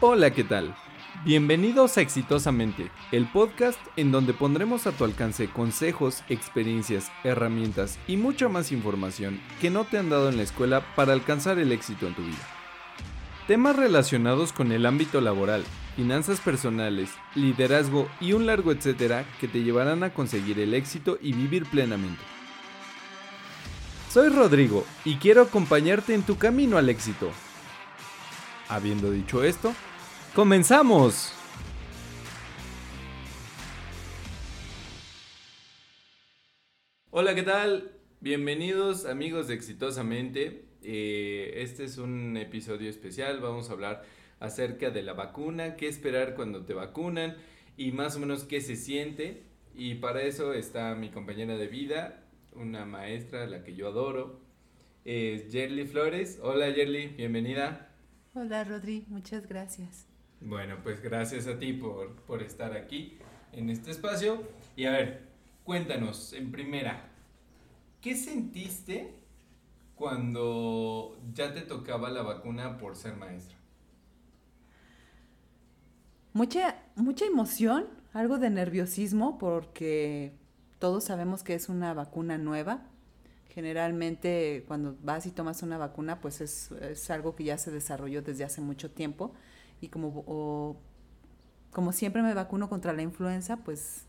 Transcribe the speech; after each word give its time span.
Hola, 0.00 0.30
¿qué 0.30 0.44
tal? 0.44 0.76
Bienvenidos 1.24 1.98
a 1.98 2.02
Exitosamente, 2.02 2.88
el 3.10 3.26
podcast 3.26 3.80
en 3.96 4.12
donde 4.12 4.32
pondremos 4.32 4.86
a 4.86 4.92
tu 4.92 5.02
alcance 5.02 5.48
consejos, 5.48 6.22
experiencias, 6.28 7.10
herramientas 7.24 7.98
y 8.06 8.16
mucha 8.16 8.48
más 8.48 8.70
información 8.70 9.40
que 9.60 9.70
no 9.70 9.84
te 9.86 9.98
han 9.98 10.08
dado 10.08 10.28
en 10.28 10.36
la 10.36 10.44
escuela 10.44 10.84
para 10.94 11.14
alcanzar 11.14 11.58
el 11.58 11.72
éxito 11.72 12.06
en 12.06 12.14
tu 12.14 12.22
vida. 12.22 12.38
Temas 13.48 13.74
relacionados 13.74 14.52
con 14.52 14.70
el 14.70 14.86
ámbito 14.86 15.20
laboral, 15.20 15.64
finanzas 15.96 16.38
personales, 16.38 17.10
liderazgo 17.34 18.08
y 18.20 18.34
un 18.34 18.46
largo 18.46 18.70
etcétera 18.70 19.24
que 19.40 19.48
te 19.48 19.64
llevarán 19.64 20.04
a 20.04 20.14
conseguir 20.14 20.60
el 20.60 20.74
éxito 20.74 21.18
y 21.20 21.32
vivir 21.32 21.66
plenamente. 21.66 22.22
Soy 24.12 24.28
Rodrigo 24.28 24.86
y 25.04 25.16
quiero 25.16 25.42
acompañarte 25.42 26.14
en 26.14 26.22
tu 26.22 26.38
camino 26.38 26.78
al 26.78 26.88
éxito. 26.88 27.32
Habiendo 28.68 29.10
dicho 29.10 29.42
esto, 29.42 29.74
¡comenzamos! 30.38 31.32
Hola, 37.10 37.34
¿qué 37.34 37.42
tal? 37.42 37.90
Bienvenidos 38.20 39.04
amigos 39.04 39.48
de 39.48 39.54
Exitosamente. 39.54 40.64
Eh, 40.84 41.54
este 41.56 41.82
es 41.82 41.98
un 41.98 42.36
episodio 42.36 42.88
especial, 42.88 43.40
vamos 43.40 43.68
a 43.68 43.72
hablar 43.72 44.04
acerca 44.38 44.90
de 44.90 45.02
la 45.02 45.12
vacuna, 45.14 45.74
qué 45.74 45.88
esperar 45.88 46.36
cuando 46.36 46.64
te 46.64 46.72
vacunan 46.72 47.36
y 47.76 47.90
más 47.90 48.14
o 48.14 48.20
menos 48.20 48.44
qué 48.44 48.60
se 48.60 48.76
siente. 48.76 49.42
Y 49.74 49.96
para 49.96 50.22
eso 50.22 50.54
está 50.54 50.94
mi 50.94 51.10
compañera 51.10 51.56
de 51.56 51.66
vida, 51.66 52.22
una 52.54 52.84
maestra 52.84 53.48
la 53.48 53.64
que 53.64 53.74
yo 53.74 53.88
adoro, 53.88 54.38
es 55.04 55.50
Yerly 55.50 55.84
Flores. 55.84 56.38
Hola 56.40 56.70
Yerly, 56.70 57.08
bienvenida. 57.08 57.90
Hola 58.34 58.62
Rodri, 58.62 59.04
muchas 59.08 59.48
gracias. 59.48 60.07
Bueno, 60.40 60.76
pues 60.82 61.02
gracias 61.02 61.46
a 61.46 61.58
ti 61.58 61.72
por, 61.72 62.14
por 62.22 62.42
estar 62.42 62.72
aquí 62.72 63.18
en 63.52 63.70
este 63.70 63.90
espacio. 63.90 64.42
Y 64.76 64.84
a 64.84 64.92
ver, 64.92 65.28
cuéntanos 65.64 66.32
en 66.32 66.52
primera, 66.52 67.08
¿qué 68.00 68.14
sentiste 68.14 69.14
cuando 69.96 71.18
ya 71.34 71.52
te 71.52 71.62
tocaba 71.62 72.08
la 72.10 72.22
vacuna 72.22 72.78
por 72.78 72.96
ser 72.96 73.16
maestra? 73.16 73.58
Mucha, 76.32 76.76
mucha 76.94 77.26
emoción, 77.26 77.86
algo 78.12 78.38
de 78.38 78.50
nerviosismo, 78.50 79.38
porque 79.38 80.32
todos 80.78 81.04
sabemos 81.04 81.42
que 81.42 81.54
es 81.54 81.68
una 81.68 81.94
vacuna 81.94 82.38
nueva. 82.38 82.86
Generalmente 83.48 84.64
cuando 84.68 84.96
vas 85.02 85.26
y 85.26 85.32
tomas 85.32 85.64
una 85.64 85.78
vacuna, 85.78 86.20
pues 86.20 86.40
es, 86.40 86.70
es 86.70 87.10
algo 87.10 87.34
que 87.34 87.42
ya 87.42 87.58
se 87.58 87.72
desarrolló 87.72 88.22
desde 88.22 88.44
hace 88.44 88.60
mucho 88.60 88.92
tiempo. 88.92 89.34
Y 89.80 89.88
como, 89.88 90.24
o, 90.26 90.76
como 91.72 91.92
siempre 91.92 92.22
me 92.22 92.34
vacuno 92.34 92.68
contra 92.68 92.92
la 92.92 93.02
influenza, 93.02 93.58
pues 93.58 94.04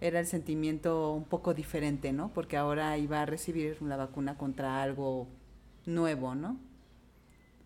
era 0.00 0.20
el 0.20 0.26
sentimiento 0.26 1.12
un 1.12 1.24
poco 1.24 1.54
diferente, 1.54 2.12
¿no? 2.12 2.32
Porque 2.32 2.56
ahora 2.56 2.96
iba 2.98 3.22
a 3.22 3.26
recibir 3.26 3.80
la 3.82 3.96
vacuna 3.96 4.36
contra 4.36 4.82
algo 4.82 5.26
nuevo, 5.86 6.34
¿no? 6.34 6.58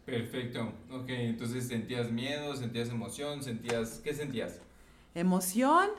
Perfecto. 0.07 0.73
Ok, 0.91 1.11
entonces 1.11 1.69
sentías 1.69 2.11
miedo, 2.11 2.57
sentías 2.57 2.89
emoción, 2.89 3.43
sentías... 3.43 4.01
¿Qué 4.03 4.15
sentías? 4.15 4.61
Emoción 5.15 5.91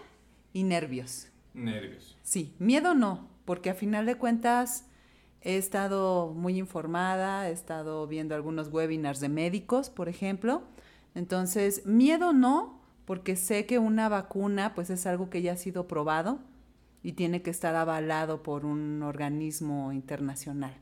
y 0.52 0.64
nervios. 0.64 1.27
Nervios. 1.53 2.17
Sí, 2.23 2.53
miedo 2.59 2.95
no, 2.95 3.27
porque 3.45 3.69
a 3.69 3.75
final 3.75 4.05
de 4.05 4.16
cuentas 4.16 4.86
he 5.41 5.58
estado 5.58 6.33
muy 6.33 6.58
informada, 6.58 7.49
he 7.49 7.52
estado 7.52 8.08
viendo 8.08 8.33
algunos 8.33 8.69
webinars 8.69 9.19
de 9.19 9.30
médicos, 9.30 9.89
por 9.89 10.09
ejemplo. 10.09 10.64
Entonces, 11.16 11.86
miedo 11.86 12.33
no, 12.33 12.81
porque 13.06 13.36
sé 13.36 13.66
que 13.66 13.80
una 13.80 14.09
vacuna 14.09 14.73
pues 14.73 14.89
es 14.89 15.06
algo 15.06 15.30
que 15.30 15.42
ya 15.42 15.53
ha 15.53 15.58
sido 15.58 15.88
probado 15.88 16.39
y 17.02 17.14
tiene 17.14 17.42
que 17.42 17.52
estar 17.52 17.75
avalado 17.75 18.43
por 18.43 18.65
un 18.65 19.04
organismo 19.04 19.92
internacional. 19.92 20.73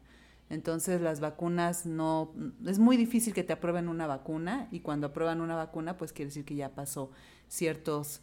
Entonces 0.50 1.01
las 1.01 1.22
vacunas 1.22 1.85
no, 1.85 2.33
es 2.66 2.78
muy 2.78 2.97
difícil 2.97 3.33
que 3.33 3.44
te 3.44 3.53
aprueben 3.53 3.88
una 3.88 4.05
vacuna 4.05 4.67
y 4.72 4.81
cuando 4.81 5.07
aprueban 5.07 5.41
una 5.41 5.55
vacuna 5.55 5.97
pues 5.97 6.11
quiere 6.11 6.28
decir 6.28 6.45
que 6.45 6.55
ya 6.55 6.75
pasó 6.75 7.11
ciertos 7.47 8.22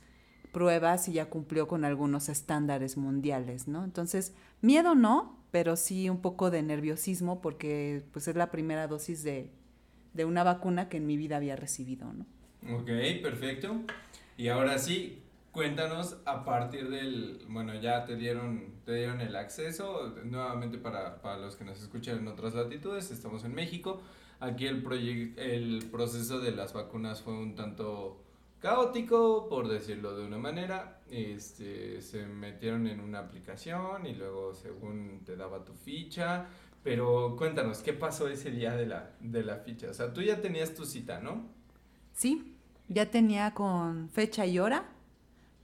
pruebas 0.53 1.09
y 1.09 1.15
ya 1.15 1.31
cumplió 1.31 1.67
con 1.67 1.85
algunos 1.85 2.29
estándares 2.29 2.97
mundiales, 2.97 3.69
¿no? 3.69 3.85
Entonces, 3.85 4.35
miedo 4.61 4.95
no, 4.95 5.39
pero 5.51 5.77
sí 5.77 6.09
un 6.09 6.21
poco 6.21 6.51
de 6.51 6.63
nerviosismo 6.63 7.41
porque 7.41 8.05
pues 8.13 8.29
es 8.29 8.37
la 8.37 8.51
primera 8.51 8.87
dosis 8.89 9.23
de, 9.23 9.51
de 10.15 10.25
una 10.25 10.45
vacuna 10.45 10.89
que 10.89 10.97
en 10.97 11.07
mi 11.07 11.17
vida 11.17 11.37
había 11.37 11.57
recibido, 11.57 12.13
¿no? 12.13 12.27
Ok, 12.75 12.91
perfecto. 13.23 13.81
Y 14.37 14.49
ahora 14.49 14.79
sí, 14.79 15.23
cuéntanos 15.53 16.19
a 16.25 16.45
partir 16.45 16.89
del, 16.89 17.45
bueno, 17.49 17.75
ya 17.75 18.05
te 18.05 18.17
dieron, 18.17 18.75
te 18.85 18.95
dieron 18.95 19.21
el 19.21 19.35
acceso, 19.37 20.15
nuevamente 20.25 20.79
para, 20.79 21.21
para 21.21 21.39
los 21.39 21.57
que 21.57 21.65
nos 21.65 21.81
escuchan 21.83 22.19
en 22.19 22.29
otras 22.29 22.55
latitudes, 22.55 23.11
estamos 23.11 23.45
en 23.45 23.55
México. 23.55 24.01
Aquí 24.41 24.67
el, 24.67 24.85
el 25.37 25.85
proceso 25.91 26.41
de 26.41 26.53
las 26.53 26.73
vacunas 26.73 27.23
fue 27.23 27.35
un 27.35 27.57
tanto 27.57 28.23
caótico, 28.61 29.49
por 29.49 29.69
decirlo 29.69 30.17
de 30.17 30.25
una 30.25 30.39
manera. 30.39 31.01
Este, 31.11 32.01
se 32.03 32.27
metieron 32.27 32.87
en 32.87 33.01
una 33.01 33.21
aplicación 33.21 34.07
y 34.07 34.15
luego 34.15 34.55
según 34.55 35.23
te 35.25 35.37
daba 35.37 35.65
tu 35.65 35.75
ficha. 35.75 36.47
Pero 36.89 37.37
cuéntanos, 37.37 37.81
¿qué 37.81 37.93
pasó 37.93 38.29
ese 38.29 38.51
día 38.51 38.75
de 38.75 38.87
la, 38.87 39.11
de 39.21 39.45
la 39.45 39.59
ficha? 39.59 39.91
O 39.91 39.93
sea, 39.93 40.15
tú 40.15 40.23
ya 40.23 40.41
tenías 40.41 40.75
tu 40.75 40.87
cita, 40.87 41.21
¿no? 41.21 41.47
Sí, 42.15 42.57
ya 42.89 43.11
tenía 43.11 43.53
con 43.53 44.09
fecha 44.09 44.47
y 44.47 44.59
hora. 44.59 44.87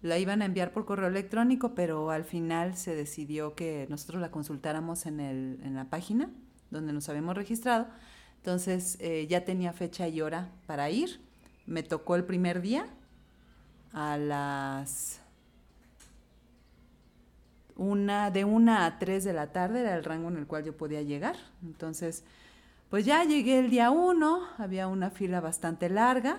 La 0.03 0.19
iban 0.19 0.43
a 0.43 0.45
enviar 0.45 0.73
por 0.73 0.85
correo 0.85 1.09
electrónico, 1.09 1.75
pero 1.75 2.11
al 2.11 2.25
final 2.25 2.77
se 2.77 2.95
decidió 2.95 3.55
que 3.55 3.87
nosotros 3.89 4.21
la 4.21 4.31
consultáramos 4.31 5.07
en, 5.07 5.19
el, 5.19 5.61
en 5.65 5.75
la 5.75 5.89
página 5.89 6.29
donde 6.71 6.93
nos 6.93 7.09
habíamos 7.09 7.35
registrado. 7.35 7.87
Entonces 8.37 8.99
eh, 9.01 9.27
ya 9.27 9.47
tenía 9.47 9.73
fecha 9.73 10.07
y 10.07 10.21
hora 10.21 10.51
para 10.67 10.91
ir 10.91 11.21
me 11.65 11.83
tocó 11.83 12.17
el 12.17 12.25
primer 12.25 12.61
día 12.61 12.87
a 13.95 14.19
las 14.19 15.23
una, 17.77 18.31
de 18.31 18.45
una 18.45 18.87
a 18.87 18.99
tres 18.99 19.25
de 19.25 19.33
la 19.33 19.53
tarde, 19.53 19.81
era 19.81 19.95
el 19.95 20.05
rango 20.05 20.29
en 20.29 20.37
el 20.37 20.47
cual 20.47 20.65
yo 20.65 20.77
podía 20.77 21.03
llegar. 21.03 21.37
Entonces, 21.63 22.25
pues 22.91 23.05
ya 23.05 23.25
llegué 23.25 23.59
el 23.59 23.71
día 23.71 23.91
uno, 23.91 24.43
había 24.59 24.87
una 24.87 25.11
fila 25.11 25.41
bastante 25.41 25.89
larga 25.89 26.39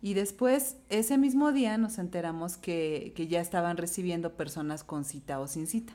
y 0.00 0.14
después 0.14 0.76
ese 0.88 1.18
mismo 1.18 1.52
día 1.52 1.76
nos 1.78 1.98
enteramos 1.98 2.56
que, 2.56 3.12
que 3.14 3.28
ya 3.28 3.40
estaban 3.40 3.76
recibiendo 3.76 4.34
personas 4.34 4.84
con 4.84 5.04
cita 5.04 5.38
o 5.38 5.46
sin 5.46 5.66
cita, 5.66 5.92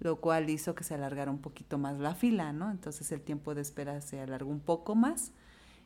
lo 0.00 0.20
cual 0.20 0.50
hizo 0.50 0.74
que 0.74 0.84
se 0.84 0.94
alargara 0.94 1.30
un 1.30 1.38
poquito 1.38 1.78
más 1.78 1.98
la 1.98 2.14
fila, 2.14 2.52
¿no? 2.52 2.70
Entonces 2.70 3.10
el 3.12 3.20
tiempo 3.20 3.54
de 3.54 3.62
espera 3.62 4.00
se 4.00 4.20
alargó 4.20 4.50
un 4.50 4.60
poco 4.60 4.94
más 4.94 5.32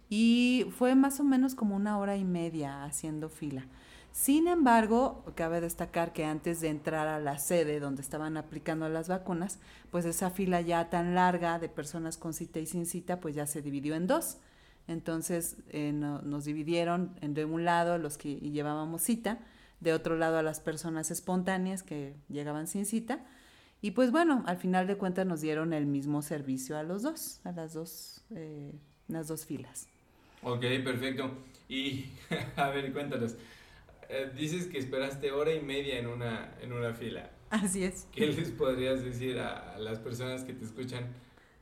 y 0.09 0.67
fue 0.77 0.95
más 0.97 1.21
o 1.21 1.25
menos 1.25 1.55
como 1.55 1.77
una 1.77 1.99
hora 1.99 2.17
y 2.17 2.25
media 2.25 2.85
haciendo 2.85 3.29
fila. 3.29 3.67
Sin 4.13 4.49
embargo, 4.49 5.25
cabe 5.37 5.61
destacar 5.61 6.13
que 6.13 6.25
antes 6.25 6.61
de 6.61 6.69
entrar 6.69 7.07
a 7.07 7.21
la 7.21 7.39
sede 7.39 7.81
donde 7.81 8.03
estaban 8.03 8.37
aplicando 8.37 8.89
las 8.89 9.09
vacunas, 9.09 9.59
pues 9.91 10.05
esa 10.05 10.31
fila 10.31 10.61
ya 10.61 10.91
tan 10.91 11.15
larga 11.15 11.59
de 11.59 11.69
personas 11.69 12.17
con 12.17 12.35
cita 12.35 12.59
y 12.59 12.67
sin 12.67 12.87
cita, 12.87 13.21
pues 13.21 13.35
ya 13.35 13.47
se 13.47 13.63
dividió 13.63 13.95
en 13.95 14.07
dos. 14.07 14.39
Entonces 14.89 15.57
eh, 15.71 15.93
no, 15.93 16.21
nos 16.23 16.45
dividieron 16.45 17.15
de 17.21 17.45
un 17.45 17.65
lado 17.65 17.99
los 17.99 18.19
que 18.19 18.37
llevábamos 18.37 19.03
cita, 19.03 19.39
de 19.79 19.93
otro 19.93 20.17
lado 20.17 20.39
a 20.39 20.43
las 20.43 20.61
personas 20.61 21.11
espontáneas 21.11 21.83
que 21.83 22.15
llegaban 22.29 22.67
sin 22.67 22.87
cita. 22.87 23.21
Y 23.83 23.93
pues 23.93 24.11
bueno, 24.11 24.43
al 24.47 24.59
final 24.59 24.87
de 24.87 24.97
cuentas 24.97 25.27
nos 25.27 25.41
dieron 25.41 25.73
el 25.73 25.87
mismo 25.87 26.21
servicio 26.23 26.77
a 26.77 26.83
los 26.83 27.03
dos, 27.03 27.41
a 27.45 27.53
las 27.53 27.73
dos, 27.73 28.23
eh, 28.35 28.73
las 29.09 29.29
dos 29.29 29.47
filas. 29.47 29.87
Ok, 30.43 30.61
perfecto. 30.85 31.31
Y 31.69 32.07
a 32.57 32.69
ver, 32.71 32.93
cuéntanos. 32.93 33.37
Eh, 34.13 34.33
dices 34.37 34.67
que 34.67 34.79
esperaste 34.79 35.31
hora 35.31 35.55
y 35.55 35.61
media 35.61 35.99
en 35.99 36.09
una, 36.09 36.53
en 36.61 36.73
una 36.73 36.93
fila. 36.93 37.31
Así 37.49 37.85
es. 37.85 38.09
¿Qué 38.13 38.27
les 38.27 38.51
podrías 38.51 39.05
decir 39.05 39.39
a, 39.39 39.79
las 39.79 40.01
personas 40.01 40.43
que 40.43 40.53
te 40.53 40.65
escuchan 40.65 41.07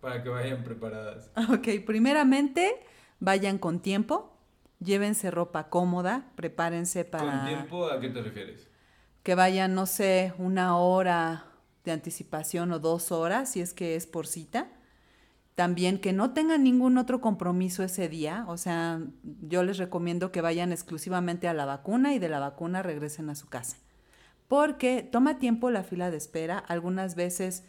para 0.00 0.22
que 0.22 0.30
vayan 0.30 0.64
preparadas? 0.64 1.30
Ok, 1.50 1.84
primeramente, 1.84 2.74
vayan 3.20 3.58
con 3.58 3.80
tiempo, 3.80 4.34
llévense 4.80 5.30
ropa 5.30 5.68
cómoda, 5.68 6.32
prepárense 6.36 7.04
para... 7.04 7.40
¿Con 7.40 7.46
tiempo 7.46 7.90
a 7.90 8.00
qué 8.00 8.08
te 8.08 8.22
refieres? 8.22 8.66
Que 9.22 9.34
vayan, 9.34 9.74
no 9.74 9.84
sé, 9.84 10.32
una 10.38 10.78
hora 10.78 11.44
de 11.84 11.92
anticipación 11.92 12.72
o 12.72 12.78
dos 12.78 13.12
horas, 13.12 13.52
si 13.52 13.60
es 13.60 13.74
que 13.74 13.94
es 13.94 14.06
por 14.06 14.26
cita 14.26 14.70
también 15.58 15.98
que 15.98 16.12
no 16.12 16.34
tengan 16.34 16.62
ningún 16.62 16.98
otro 16.98 17.20
compromiso 17.20 17.82
ese 17.82 18.08
día, 18.08 18.44
o 18.46 18.56
sea, 18.56 19.00
yo 19.42 19.64
les 19.64 19.76
recomiendo 19.76 20.30
que 20.30 20.40
vayan 20.40 20.70
exclusivamente 20.70 21.48
a 21.48 21.52
la 21.52 21.64
vacuna 21.64 22.14
y 22.14 22.20
de 22.20 22.28
la 22.28 22.38
vacuna 22.38 22.80
regresen 22.80 23.28
a 23.28 23.34
su 23.34 23.48
casa. 23.48 23.76
Porque 24.46 25.02
toma 25.02 25.40
tiempo 25.40 25.72
la 25.72 25.82
fila 25.82 26.12
de 26.12 26.16
espera, 26.16 26.58
algunas 26.58 27.16
veces, 27.16 27.64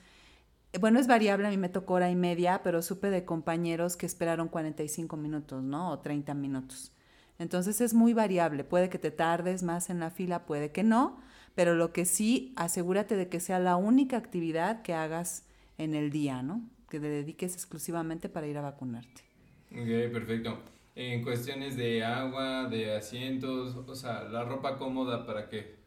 bueno, 0.79 0.99
es 0.99 1.07
variable, 1.07 1.47
a 1.47 1.49
mí 1.49 1.57
me 1.57 1.67
tocó 1.67 1.95
hora 1.95 2.11
y 2.11 2.15
media, 2.15 2.61
pero 2.63 2.83
supe 2.83 3.09
de 3.09 3.25
compañeros 3.25 3.97
que 3.97 4.05
esperaron 4.05 4.49
45 4.49 5.17
minutos, 5.17 5.63
¿no? 5.63 5.89
O 5.89 5.97
30 5.97 6.35
minutos. 6.35 6.91
Entonces 7.39 7.81
es 7.81 7.95
muy 7.95 8.13
variable, 8.13 8.63
puede 8.63 8.89
que 8.89 8.99
te 8.99 9.09
tardes 9.09 9.63
más 9.63 9.89
en 9.89 9.99
la 9.99 10.11
fila, 10.11 10.45
puede 10.45 10.71
que 10.71 10.83
no, 10.83 11.17
pero 11.55 11.73
lo 11.73 11.91
que 11.91 12.05
sí, 12.05 12.53
asegúrate 12.55 13.15
de 13.15 13.29
que 13.29 13.39
sea 13.39 13.57
la 13.57 13.77
única 13.77 14.15
actividad 14.15 14.83
que 14.83 14.93
hagas 14.93 15.48
en 15.79 15.95
el 15.95 16.11
día, 16.11 16.43
¿no? 16.43 16.61
Que 16.89 16.99
te 16.99 17.09
dediques 17.09 17.55
exclusivamente 17.55 18.29
para 18.29 18.45
ir 18.45 18.57
a 18.57 18.61
vacunarte. 18.61 19.23
Ok, 19.71 20.11
perfecto. 20.13 20.59
En 20.95 21.23
cuestiones 21.23 21.77
de 21.77 22.03
agua, 22.03 22.67
de 22.69 22.95
asientos, 22.95 23.75
o 23.75 23.95
sea, 23.95 24.23
la 24.25 24.43
ropa 24.43 24.77
cómoda, 24.77 25.25
¿para 25.25 25.49
qué? 25.49 25.77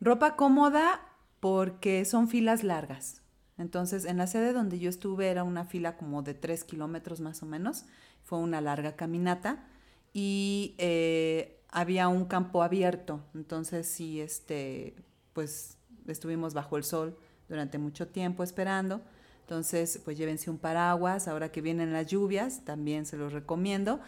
Ropa 0.00 0.34
cómoda 0.34 1.00
porque 1.38 2.04
son 2.04 2.28
filas 2.28 2.64
largas. 2.64 3.22
Entonces, 3.58 4.04
en 4.04 4.16
la 4.16 4.26
sede 4.26 4.52
donde 4.52 4.78
yo 4.78 4.88
estuve 4.88 5.28
era 5.28 5.44
una 5.44 5.64
fila 5.64 5.96
como 5.96 6.22
de 6.22 6.34
tres 6.34 6.64
kilómetros 6.64 7.20
más 7.20 7.42
o 7.42 7.46
menos. 7.46 7.84
Fue 8.24 8.38
una 8.38 8.60
larga 8.60 8.96
caminata 8.96 9.66
y 10.14 10.74
eh, 10.78 11.60
había 11.68 12.08
un 12.08 12.24
campo 12.24 12.62
abierto. 12.62 13.20
Entonces, 13.34 13.86
sí, 13.86 14.20
este, 14.20 14.94
pues 15.32 15.76
estuvimos 16.06 16.54
bajo 16.54 16.76
el 16.76 16.84
sol 16.84 17.18
durante 17.48 17.78
mucho 17.78 18.08
tiempo 18.08 18.42
esperando. 18.42 19.02
Entonces, 19.48 19.98
pues 20.04 20.18
llévense 20.18 20.50
un 20.50 20.58
paraguas. 20.58 21.26
Ahora 21.26 21.50
que 21.50 21.62
vienen 21.62 21.90
las 21.90 22.06
lluvias, 22.06 22.66
también 22.66 23.06
se 23.06 23.16
los 23.16 23.32
recomiendo. 23.32 23.98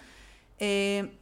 Eh, 0.59 1.17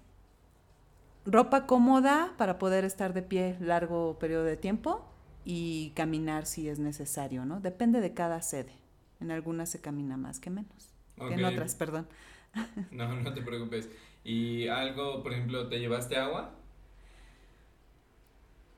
ropa 1.24 1.66
cómoda 1.66 2.34
para 2.36 2.58
poder 2.58 2.84
estar 2.84 3.14
de 3.14 3.22
pie 3.22 3.56
largo 3.60 4.18
periodo 4.18 4.42
de 4.42 4.56
tiempo 4.56 5.08
y 5.44 5.90
caminar 5.94 6.46
si 6.46 6.68
es 6.68 6.80
necesario, 6.80 7.44
¿no? 7.44 7.60
Depende 7.60 8.00
de 8.00 8.12
cada 8.12 8.42
sede. 8.42 8.72
En 9.20 9.30
algunas 9.30 9.68
se 9.68 9.80
camina 9.80 10.16
más 10.16 10.40
que 10.40 10.50
menos. 10.50 10.92
en 11.18 11.44
otras, 11.44 11.76
perdón. 11.76 12.08
No, 12.90 13.14
no 13.14 13.32
te 13.32 13.42
preocupes. 13.42 13.88
¿Y 14.24 14.66
algo, 14.66 15.22
por 15.22 15.32
ejemplo, 15.32 15.68
te 15.68 15.78
llevaste 15.78 16.16
agua? 16.16 16.56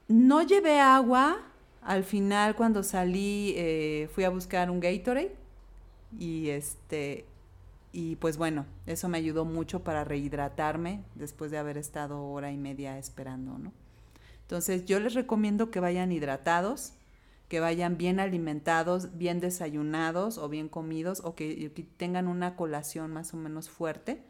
No 0.09 0.43
llevé 0.43 0.81
agua. 0.81 1.39
Al 1.83 2.05
final, 2.05 2.57
cuando 2.57 2.83
salí, 2.83 3.55
eh, 3.57 4.09
fui 4.15 4.25
a 4.25 4.31
buscar 4.31 4.71
un 4.71 4.81
Gatorade. 4.81 5.35
Y 6.19 6.49
este, 6.49 7.25
y 7.93 8.17
pues 8.17 8.37
bueno, 8.37 8.67
eso 8.87 9.09
me 9.09 9.19
ayudó 9.19 9.45
mucho 9.45 9.81
para 9.83 10.05
rehidratarme 10.05 11.03
después 11.15 11.51
de 11.51 11.59
haber 11.59 11.79
estado 11.79 12.23
hora 12.25 12.53
y 12.53 12.57
media 12.57 12.99
esperando, 12.99 13.59
¿no? 13.59 13.73
Entonces 14.43 14.85
yo 14.85 14.99
les 14.99 15.15
recomiendo 15.15 15.71
que 15.71 15.79
vayan 15.79 16.11
hidratados, 16.11 16.95
que 17.49 17.61
vayan 17.61 17.97
bien 17.97 18.21
alimentados, 18.21 19.17
bien 19.17 19.41
desayunados 19.41 20.39
o 20.39 20.49
bien 20.49 20.69
comidos 20.69 21.21
o 21.25 21.35
que, 21.35 21.73
que 21.73 21.83
tengan 21.83 22.27
una 22.27 22.57
colación 22.57 23.13
más 23.13 23.33
o 23.35 23.37
menos 23.37 23.71
fuerte 23.71 24.23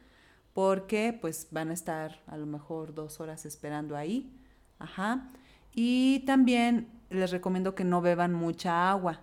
porque 0.55 1.17
pues 1.19 1.49
van 1.51 1.71
a 1.71 1.75
estar 1.75 2.21
a 2.27 2.37
lo 2.37 2.47
mejor 2.47 2.95
dos 2.95 3.21
horas 3.21 3.47
esperando 3.47 3.97
ahí. 3.97 4.33
Ajá. 4.79 5.29
Y 5.75 6.21
también 6.27 6.89
les 7.11 7.31
recomiendo 7.31 7.75
que 7.75 7.85
no 7.85 8.01
beban 8.01 8.35
mucha 8.35 8.91
agua 8.91 9.21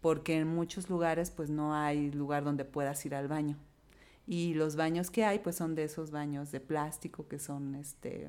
porque 0.00 0.36
en 0.36 0.48
muchos 0.48 0.90
lugares 0.90 1.30
pues 1.30 1.48
no 1.48 1.74
hay 1.74 2.10
lugar 2.10 2.44
donde 2.44 2.64
puedas 2.64 3.04
ir 3.06 3.14
al 3.14 3.28
baño 3.28 3.56
y 4.26 4.54
los 4.54 4.76
baños 4.76 5.10
que 5.10 5.24
hay 5.24 5.38
pues 5.38 5.56
son 5.56 5.74
de 5.74 5.84
esos 5.84 6.10
baños 6.10 6.52
de 6.52 6.60
plástico 6.60 7.28
que 7.28 7.38
son 7.38 7.74
este 7.74 8.28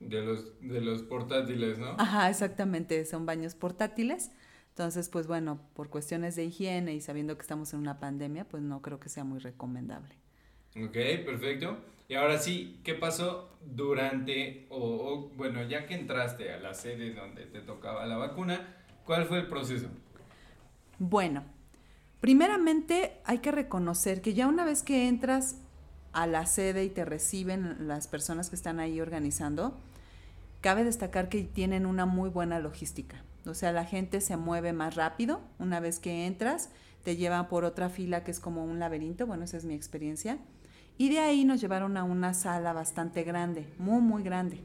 de 0.00 0.22
los 0.22 0.60
de 0.60 0.80
los 0.80 1.02
portátiles, 1.02 1.78
¿no? 1.78 1.96
Ajá, 1.98 2.30
exactamente, 2.30 3.04
son 3.04 3.26
baños 3.26 3.54
portátiles. 3.54 4.30
Entonces, 4.70 5.10
pues 5.10 5.26
bueno, 5.26 5.60
por 5.74 5.90
cuestiones 5.90 6.36
de 6.36 6.44
higiene 6.44 6.94
y 6.94 7.00
sabiendo 7.00 7.36
que 7.36 7.42
estamos 7.42 7.74
en 7.74 7.80
una 7.80 7.98
pandemia, 8.00 8.44
pues 8.48 8.62
no 8.62 8.80
creo 8.80 8.98
que 8.98 9.10
sea 9.10 9.24
muy 9.24 9.38
recomendable. 9.38 10.14
Ok, 10.76 10.94
perfecto. 11.26 11.76
Y 12.10 12.14
ahora 12.16 12.36
sí, 12.36 12.78
¿qué 12.84 12.92
pasó 12.92 13.56
durante, 13.64 14.66
o, 14.68 15.30
bueno, 15.36 15.62
ya 15.62 15.86
que 15.86 15.94
entraste 15.94 16.52
a 16.52 16.58
la 16.58 16.74
sede 16.74 17.14
donde 17.14 17.46
te 17.46 17.60
tocaba 17.60 18.04
la 18.04 18.18
vacuna, 18.18 18.76
cuál 19.06 19.24
fue 19.24 19.38
el 19.38 19.46
proceso? 19.46 19.86
Bueno, 20.98 21.42
Primeramente 22.20 23.16
hay 23.24 23.38
que 23.38 23.50
reconocer 23.50 24.20
que 24.20 24.34
ya 24.34 24.46
una 24.46 24.64
vez 24.64 24.82
que 24.82 25.08
entras 25.08 25.56
a 26.12 26.26
la 26.26 26.44
sede 26.44 26.84
y 26.84 26.90
te 26.90 27.06
reciben 27.06 27.88
las 27.88 28.08
personas 28.08 28.50
que 28.50 28.56
están 28.56 28.78
ahí 28.78 29.00
organizando, 29.00 29.78
cabe 30.60 30.84
destacar 30.84 31.30
que 31.30 31.42
tienen 31.44 31.86
una 31.86 32.04
muy 32.04 32.28
buena 32.28 32.58
logística. 32.58 33.24
O 33.46 33.54
sea, 33.54 33.72
la 33.72 33.86
gente 33.86 34.20
se 34.20 34.36
mueve 34.36 34.74
más 34.74 34.96
rápido 34.96 35.40
una 35.58 35.80
vez 35.80 35.98
que 35.98 36.26
entras, 36.26 36.68
te 37.04 37.16
llevan 37.16 37.48
por 37.48 37.64
otra 37.64 37.88
fila 37.88 38.22
que 38.22 38.30
es 38.30 38.38
como 38.38 38.64
un 38.64 38.78
laberinto, 38.78 39.26
bueno, 39.26 39.44
esa 39.44 39.56
es 39.56 39.64
mi 39.64 39.72
experiencia. 39.72 40.36
Y 41.00 41.08
de 41.08 41.18
ahí 41.18 41.46
nos 41.46 41.62
llevaron 41.62 41.96
a 41.96 42.04
una 42.04 42.34
sala 42.34 42.74
bastante 42.74 43.22
grande, 43.22 43.66
muy, 43.78 44.02
muy 44.02 44.22
grande. 44.22 44.60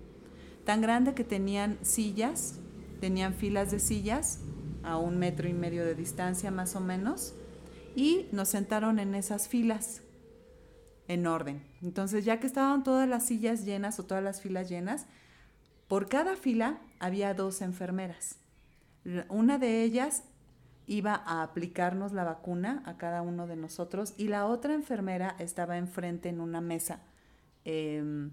Tan 0.65 0.81
grande 0.81 1.13
que 1.13 1.23
tenían 1.23 1.77
sillas, 1.81 2.59
tenían 2.99 3.33
filas 3.33 3.71
de 3.71 3.79
sillas 3.79 4.41
a 4.83 4.97
un 4.97 5.17
metro 5.17 5.47
y 5.47 5.53
medio 5.53 5.85
de 5.85 5.95
distancia 5.95 6.51
más 6.51 6.75
o 6.75 6.81
menos 6.81 7.35
y 7.95 8.27
nos 8.33 8.49
sentaron 8.49 8.99
en 8.99 9.15
esas 9.15 9.47
filas 9.47 10.01
en 11.07 11.25
orden. 11.25 11.63
Entonces, 11.81 12.25
ya 12.25 12.41
que 12.41 12.47
estaban 12.47 12.83
todas 12.83 13.07
las 13.07 13.25
sillas 13.25 13.63
llenas 13.63 13.97
o 14.01 14.03
todas 14.03 14.21
las 14.21 14.41
filas 14.41 14.67
llenas, 14.67 15.05
por 15.87 16.09
cada 16.09 16.35
fila 16.35 16.81
había 16.99 17.33
dos 17.33 17.61
enfermeras. 17.61 18.39
Una 19.29 19.57
de 19.57 19.83
ellas 19.83 20.23
iba 20.87 21.15
a 21.15 21.43
aplicarnos 21.43 22.13
la 22.13 22.23
vacuna 22.23 22.83
a 22.85 22.97
cada 22.97 23.21
uno 23.21 23.47
de 23.47 23.55
nosotros 23.55 24.13
y 24.17 24.27
la 24.27 24.45
otra 24.45 24.73
enfermera 24.73 25.35
estaba 25.39 25.77
enfrente 25.77 26.29
en 26.29 26.39
una 26.39 26.61
mesa 26.61 26.99
em, 27.63 28.31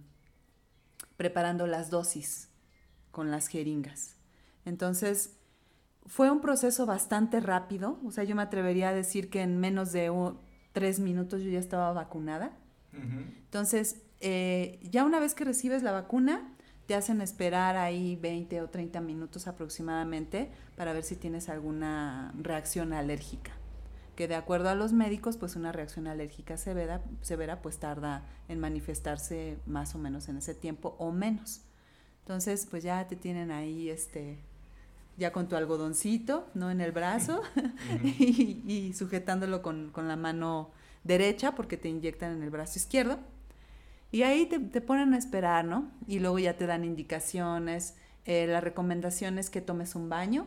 preparando 1.16 1.66
las 1.66 1.90
dosis 1.90 2.50
con 3.10 3.31
las 3.31 3.49
jeringas. 3.49 4.16
Entonces, 4.64 5.37
fue 6.06 6.31
un 6.31 6.40
proceso 6.40 6.87
bastante 6.87 7.40
rápido, 7.40 7.99
o 8.04 8.10
sea, 8.10 8.25
yo 8.25 8.34
me 8.34 8.43
atrevería 8.43 8.88
a 8.88 8.93
decir 8.93 9.31
que 9.31 9.43
en 9.43 9.58
menos 9.58 9.93
de 9.93 10.10
tres 10.72 10.99
minutos 10.99 11.43
yo 11.43 11.50
ya 11.50 11.58
estaba 11.58 11.93
vacunada. 11.93 12.56
Entonces, 12.93 14.02
eh, 14.20 14.78
ya 14.82 15.04
una 15.04 15.19
vez 15.19 15.34
que 15.34 15.44
recibes 15.44 15.82
la 15.82 15.93
vacuna, 15.93 16.54
te 16.92 16.96
hacen 16.96 17.22
esperar 17.22 17.78
ahí 17.78 18.16
20 18.16 18.60
o 18.60 18.68
30 18.68 19.00
minutos 19.00 19.46
aproximadamente 19.46 20.50
para 20.76 20.92
ver 20.92 21.04
si 21.04 21.16
tienes 21.16 21.48
alguna 21.48 22.34
reacción 22.38 22.92
alérgica. 22.92 23.52
Que 24.14 24.28
de 24.28 24.34
acuerdo 24.34 24.68
a 24.68 24.74
los 24.74 24.92
médicos, 24.92 25.38
pues 25.38 25.56
una 25.56 25.72
reacción 25.72 26.06
alérgica 26.06 26.58
severa, 26.58 27.00
severa 27.22 27.62
pues 27.62 27.78
tarda 27.78 28.26
en 28.50 28.60
manifestarse 28.60 29.56
más 29.64 29.94
o 29.94 29.98
menos 29.98 30.28
en 30.28 30.36
ese 30.36 30.54
tiempo 30.54 30.94
o 30.98 31.12
menos. 31.12 31.62
Entonces, 32.24 32.66
pues 32.70 32.82
ya 32.82 33.08
te 33.08 33.16
tienen 33.16 33.52
ahí 33.52 33.88
este 33.88 34.37
ya 35.16 35.32
con 35.32 35.49
tu 35.49 35.56
algodoncito, 35.56 36.46
¿no? 36.52 36.70
En 36.70 36.82
el 36.82 36.92
brazo 36.92 37.40
y, 38.04 38.92
sujetándolo 38.92 39.62
con, 39.62 39.92
la 39.96 40.16
mano 40.16 40.72
derecha 41.04 41.54
porque 41.54 41.78
te 41.78 41.88
inyectan 41.88 42.32
en 42.32 42.42
el 42.42 42.50
brazo 42.50 42.78
izquierdo. 42.78 43.18
Y 44.12 44.25
ahí 44.25 44.47
te, 44.47 44.61
ponen 44.83 45.14
a 45.14 45.19
esperar, 45.19 45.64
¿no? 45.64 45.90
Y 46.07 46.21
luego 46.21 46.38
ya 46.38 46.57
te 46.59 46.66
dan 46.66 46.85
indicaciones. 46.85 47.97
Eh, 48.26 48.47
la 48.47 48.61
recomendación 48.61 49.38
es 49.38 49.49
que 49.49 49.62
tomes 49.62 49.95
un 49.95 50.11
baño. 50.11 50.47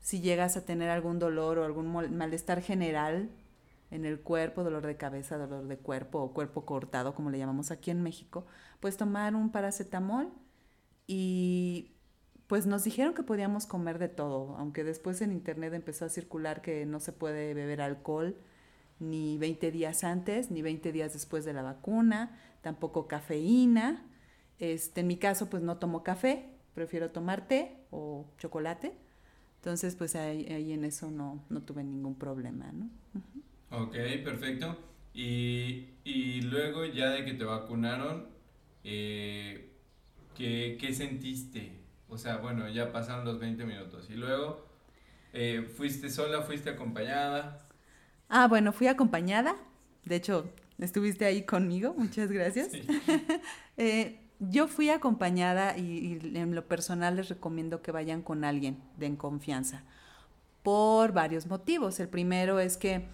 Si 0.00 0.20
llegas 0.20 0.56
a 0.56 0.64
tener 0.66 0.90
algún 0.90 1.20
dolor 1.20 1.58
o 1.58 1.64
algún 1.64 1.86
malestar 2.16 2.60
general 2.60 3.30
en 3.92 4.04
el 4.04 4.20
cuerpo, 4.20 4.64
dolor 4.64 4.84
de 4.84 4.96
cabeza, 4.96 5.38
dolor 5.38 5.68
de 5.68 5.78
cuerpo 5.78 6.20
o 6.20 6.34
cuerpo 6.34 6.66
cortado, 6.66 7.14
como 7.14 7.30
le 7.30 7.38
llamamos 7.38 7.70
aquí 7.70 7.92
en 7.92 8.02
México, 8.02 8.46
pues 8.80 8.96
tomar 8.96 9.36
un 9.36 9.52
paracetamol 9.52 10.32
y 11.06 11.92
pues 12.48 12.66
nos 12.66 12.82
dijeron 12.82 13.14
que 13.14 13.22
podíamos 13.22 13.66
comer 13.66 14.00
de 14.00 14.08
todo, 14.08 14.56
aunque 14.56 14.82
después 14.82 15.22
en 15.22 15.30
internet 15.30 15.72
empezó 15.72 16.06
a 16.06 16.08
circular 16.08 16.62
que 16.62 16.84
no 16.84 16.98
se 16.98 17.12
puede 17.12 17.54
beber 17.54 17.80
alcohol 17.80 18.36
ni 19.02 19.36
20 19.38 19.70
días 19.70 20.04
antes, 20.04 20.50
ni 20.50 20.62
20 20.62 20.92
días 20.92 21.12
después 21.12 21.44
de 21.44 21.52
la 21.52 21.62
vacuna, 21.62 22.38
tampoco 22.62 23.08
cafeína. 23.08 24.06
Este, 24.58 25.00
en 25.00 25.08
mi 25.08 25.16
caso, 25.16 25.50
pues 25.50 25.62
no 25.62 25.78
tomo 25.78 26.02
café, 26.02 26.46
prefiero 26.74 27.10
tomar 27.10 27.48
té 27.48 27.76
o 27.90 28.26
chocolate. 28.38 28.92
Entonces, 29.56 29.94
pues 29.94 30.16
ahí, 30.16 30.72
en 30.72 30.84
eso 30.84 31.10
no, 31.10 31.44
no, 31.48 31.62
tuve 31.62 31.84
ningún 31.84 32.16
problema, 32.16 32.72
¿no? 32.72 32.90
Ok, 33.70 33.94
perfecto. 34.24 34.76
Y, 35.14 35.88
y, 36.04 36.42
luego 36.42 36.84
ya 36.84 37.10
de 37.10 37.24
que 37.24 37.34
te 37.34 37.44
vacunaron, 37.44 38.26
eh, 38.82 39.70
¿qué, 40.36 40.78
¿qué 40.80 40.92
sentiste? 40.92 41.72
O 42.08 42.18
sea, 42.18 42.38
bueno, 42.38 42.68
ya 42.68 42.92
pasaron 42.92 43.24
los 43.24 43.38
20 43.38 43.64
minutos. 43.64 44.10
Y 44.10 44.14
luego, 44.14 44.66
eh, 45.32 45.66
¿fuiste 45.76 46.10
sola, 46.10 46.42
fuiste 46.42 46.70
acompañada? 46.70 47.61
Ah, 48.34 48.48
bueno, 48.48 48.72
fui 48.72 48.86
acompañada. 48.86 49.56
De 50.06 50.16
hecho, 50.16 50.50
estuviste 50.78 51.26
ahí 51.26 51.42
conmigo. 51.42 51.94
Muchas 51.96 52.32
gracias. 52.32 52.70
Eh, 53.78 54.20
yo 54.38 54.68
fui 54.68 54.90
acompañada 54.90 55.78
y, 55.78 56.20
en 56.34 56.54
lo 56.54 56.68
personal 56.68 57.16
les 57.16 57.30
recomiendo 57.30 57.80
que 57.80 57.90
vayan 57.90 58.20
con 58.20 58.44
alguien 58.44 58.76
de 58.98 59.16
confianza 59.16 59.82
por 60.62 61.12
varios 61.12 61.46
motivos. 61.46 61.98
El 62.00 62.08
primero 62.08 62.60
es 62.60 62.76
que 62.76 63.06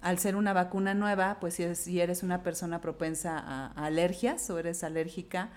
al 0.00 0.18
ser 0.18 0.34
una 0.34 0.54
vacuna 0.54 0.94
nueva, 0.94 1.36
pues 1.40 1.60
si, 1.74 2.00
eres 2.00 2.22
una 2.22 2.42
persona 2.42 2.80
propensa 2.80 3.38
a 3.38 3.66
alergias 3.84 4.48
o 4.48 4.58
eres 4.58 4.82
alérgica 4.82 5.50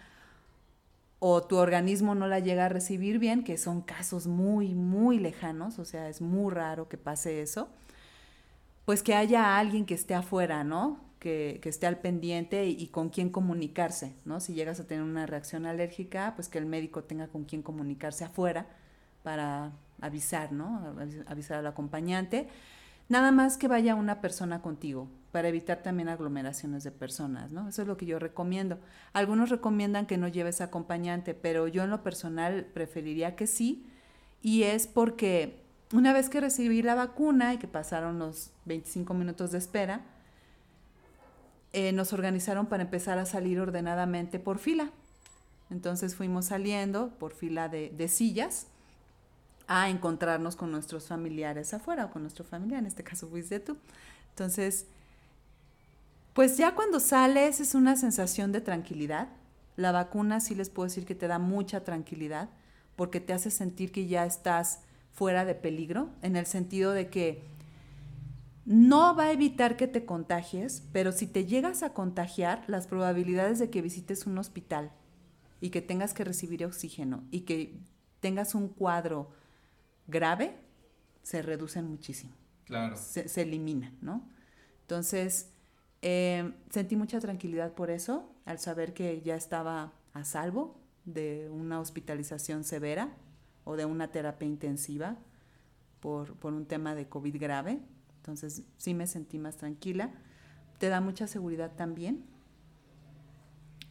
o 1.20 1.44
tu 1.44 1.56
organismo 1.58 2.14
no 2.14 2.28
la 2.28 2.40
llega 2.40 2.66
a 2.66 2.70
recibir 2.70 3.18
bien, 3.18 3.46
que 3.46 3.58
son 3.58 3.82
casos 3.82 4.28
muy, 4.28 4.76
muy 4.76 5.18
lejanos, 5.18 5.80
o 5.80 5.86
sea, 5.86 6.10
es 6.10 6.20
muy 6.20 6.54
raro 6.54 6.90
que 6.90 6.98
pase 6.98 7.42
eso, 7.42 7.70
pues 8.86 9.04
que 9.04 9.16
haya 9.16 9.58
alguien 9.58 9.86
que 9.86 9.94
esté 9.94 10.16
afuera, 10.16 10.64
¿no? 10.64 11.00
Que, 11.20 11.60
que 11.62 11.70
esté 11.70 11.86
al 11.86 12.00
pendiente 12.00 12.66
y, 12.68 12.88
con 12.88 13.10
quien 13.10 13.30
comunicarse, 13.30 14.16
¿no? 14.26 14.40
Si 14.40 14.54
llegas 14.54 14.80
a 14.80 14.88
tener 14.88 15.04
una 15.04 15.28
reacción 15.28 15.66
alérgica, 15.66 16.34
pues 16.36 16.50
que 16.50 16.58
el 16.58 16.66
médico 16.66 17.04
tenga 17.04 17.28
con 17.28 17.46
quien 17.46 17.62
comunicarse 17.62 18.24
afuera 18.24 18.68
para 19.24 19.72
avisar, 20.02 20.52
¿no? 20.52 20.96
Avisar 21.28 21.60
al 21.60 21.68
acompañante. 21.68 22.48
Nada 23.08 23.32
más 23.32 23.58
que 23.58 23.68
vaya 23.68 23.94
una 23.94 24.20
persona 24.22 24.62
contigo 24.62 25.10
para 25.32 25.48
evitar 25.48 25.84
también 25.84 26.10
aglomeraciones 26.10 26.84
de 26.84 26.92
personas, 26.92 27.52
¿no? 27.52 27.68
Eso 27.68 27.82
es 27.84 27.88
lo 27.88 27.98
que 27.98 28.06
yo 28.06 28.20
recomiendo. 28.20 28.80
Algunos 29.14 29.50
recomiendan 29.50 30.08
que 30.08 30.18
no 30.18 30.28
lleves 30.28 30.60
acompañante, 30.60 31.34
pero 31.34 31.68
yo 31.68 31.84
en 31.84 31.90
lo 31.90 32.04
personal 32.04 32.66
preferiría 32.74 33.36
que 33.36 33.48
sí, 33.48 33.86
y 34.42 34.64
es 34.64 34.88
porque 34.88 35.61
una 35.94 36.14
vez 36.14 36.30
que 36.30 36.42
recibí 36.42 36.82
la 36.82 36.96
vacuna 36.96 37.54
y 37.54 37.58
que 37.58 37.68
pasaron 37.68 38.20
los 38.20 38.52
25 38.66 39.14
minutos 39.14 39.52
de 39.52 39.58
espera, 39.58 40.02
eh, 41.74 41.92
nos 41.92 42.14
organizaron 42.14 42.68
para 42.68 42.84
empezar 42.84 43.18
a 43.18 43.26
salir 43.26 43.60
ordenadamente 43.60 44.40
por 44.40 44.60
fila. 44.60 44.92
Entonces 45.70 46.16
fuimos 46.16 46.46
saliendo 46.46 47.10
por 47.18 47.34
fila 47.34 47.70
de, 47.70 47.90
de 47.90 48.08
sillas 48.08 48.68
a 49.68 49.90
encontrarnos 49.90 50.58
con 50.58 50.72
nuestros 50.72 51.08
familiares 51.08 51.74
afuera 51.74 52.06
o 52.06 52.12
con 52.12 52.24
nuestro 52.24 52.44
familiar, 52.44 52.80
en 52.80 52.88
este 52.88 53.04
caso 53.04 53.30
fuiste 53.30 53.60
tú. 53.60 53.78
Entonces, 54.32 54.86
pues 56.34 56.58
ya 56.58 56.76
cuando 56.76 57.00
sales 57.00 57.60
es 57.60 57.76
una 57.76 57.96
sensación 57.96 58.52
de 58.52 58.62
tranquilidad. 58.62 59.30
La 59.78 59.92
vacuna 59.92 60.42
sí 60.42 60.56
les 60.56 60.70
puedo 60.70 60.88
decir 60.88 61.06
que 61.06 61.16
te 61.16 61.28
da 61.28 61.40
mucha 61.40 61.84
tranquilidad 61.84 62.50
porque 62.96 63.20
te 63.20 63.34
hace 63.34 63.50
sentir 63.50 63.92
que 63.92 64.08
ya 64.08 64.26
estás 64.26 64.80
fuera 65.12 65.46
de 65.46 65.56
peligro, 65.56 66.10
en 66.22 66.36
el 66.36 66.46
sentido 66.46 66.92
de 66.92 67.10
que 67.10 67.44
no 68.66 69.16
va 69.16 69.26
a 69.26 69.32
evitar 69.32 69.76
que 69.76 69.88
te 69.88 70.06
contagies, 70.06 70.84
pero 70.92 71.12
si 71.12 71.28
te 71.28 71.46
llegas 71.46 71.84
a 71.84 71.94
contagiar, 71.94 72.64
las 72.68 72.88
probabilidades 72.88 73.60
de 73.60 73.70
que 73.70 73.82
visites 73.82 74.26
un 74.26 74.38
hospital 74.38 74.92
y 75.60 75.70
que 75.70 75.82
tengas 75.82 76.14
que 76.14 76.24
recibir 76.24 76.64
oxígeno 76.66 77.24
y 77.32 77.42
que 77.42 77.80
tengas 78.20 78.56
un 78.56 78.68
cuadro 78.68 79.32
grave, 80.08 80.56
se 81.24 81.42
reducen 81.42 81.86
muchísimo. 81.86 82.34
Claro. 82.66 82.96
Se, 82.96 83.28
se 83.28 83.42
elimina, 83.42 83.94
¿no? 84.02 84.28
Entonces, 84.82 85.50
eh, 86.02 86.54
sentí 86.70 86.96
mucha 86.96 87.20
tranquilidad 87.20 87.74
por 87.74 87.90
eso, 87.90 88.32
al 88.46 88.60
saber 88.60 88.94
que 88.94 89.22
ya 89.22 89.36
estaba 89.36 89.94
a 90.14 90.24
salvo 90.24 90.80
de 91.06 91.50
una 91.50 91.80
hospitalización 91.80 92.64
severa 92.64 93.10
o 93.64 93.76
de 93.76 93.86
una 93.86 94.10
terapia 94.10 94.48
intensiva 94.48 95.18
por, 96.00 96.36
por 96.36 96.54
un 96.54 96.66
tema 96.66 96.96
de 96.96 97.08
COVID 97.08 97.40
grave. 97.40 97.80
Entonces, 98.18 98.64
sí 98.78 98.94
me 98.94 99.08
sentí 99.08 99.40
más 99.40 99.58
tranquila. 99.58 100.12
Te 100.78 100.90
da 100.90 101.02
mucha 101.02 101.28
seguridad 101.28 101.72
también. 101.76 102.26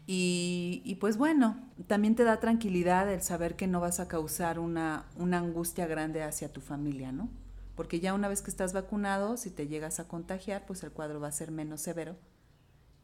Y, 0.07 0.83
y, 0.85 0.97
pues 0.97 1.17
bueno, 1.17 1.57
también 1.87 2.17
te 2.17 2.25
da 2.25 2.41
tranquilidad 2.41 3.13
el 3.13 3.23
saber 3.23 3.55
que 3.55 3.69
no 3.69 3.81
vas 3.81 4.01
a 4.01 4.09
causar 4.09 4.59
una, 4.59 5.05
una, 5.17 5.39
angustia 5.39 5.87
grande 5.87 6.25
hacia 6.25 6.53
tu 6.53 6.61
familia, 6.61 7.13
¿no? 7.13 7.29
Porque 7.77 8.01
ya 8.01 8.13
una 8.13 8.29
vez 8.29 8.43
que 8.43 8.51
estás 8.51 8.73
vacunado, 8.73 9.37
si 9.37 9.51
te 9.51 9.69
llegas 9.69 10.01
a 10.01 10.09
contagiar, 10.09 10.67
pues 10.67 10.83
el 10.83 10.91
cuadro 10.91 11.21
va 11.21 11.29
a 11.29 11.33
ser 11.33 11.53
menos 11.53 11.81
severo. 11.81 12.17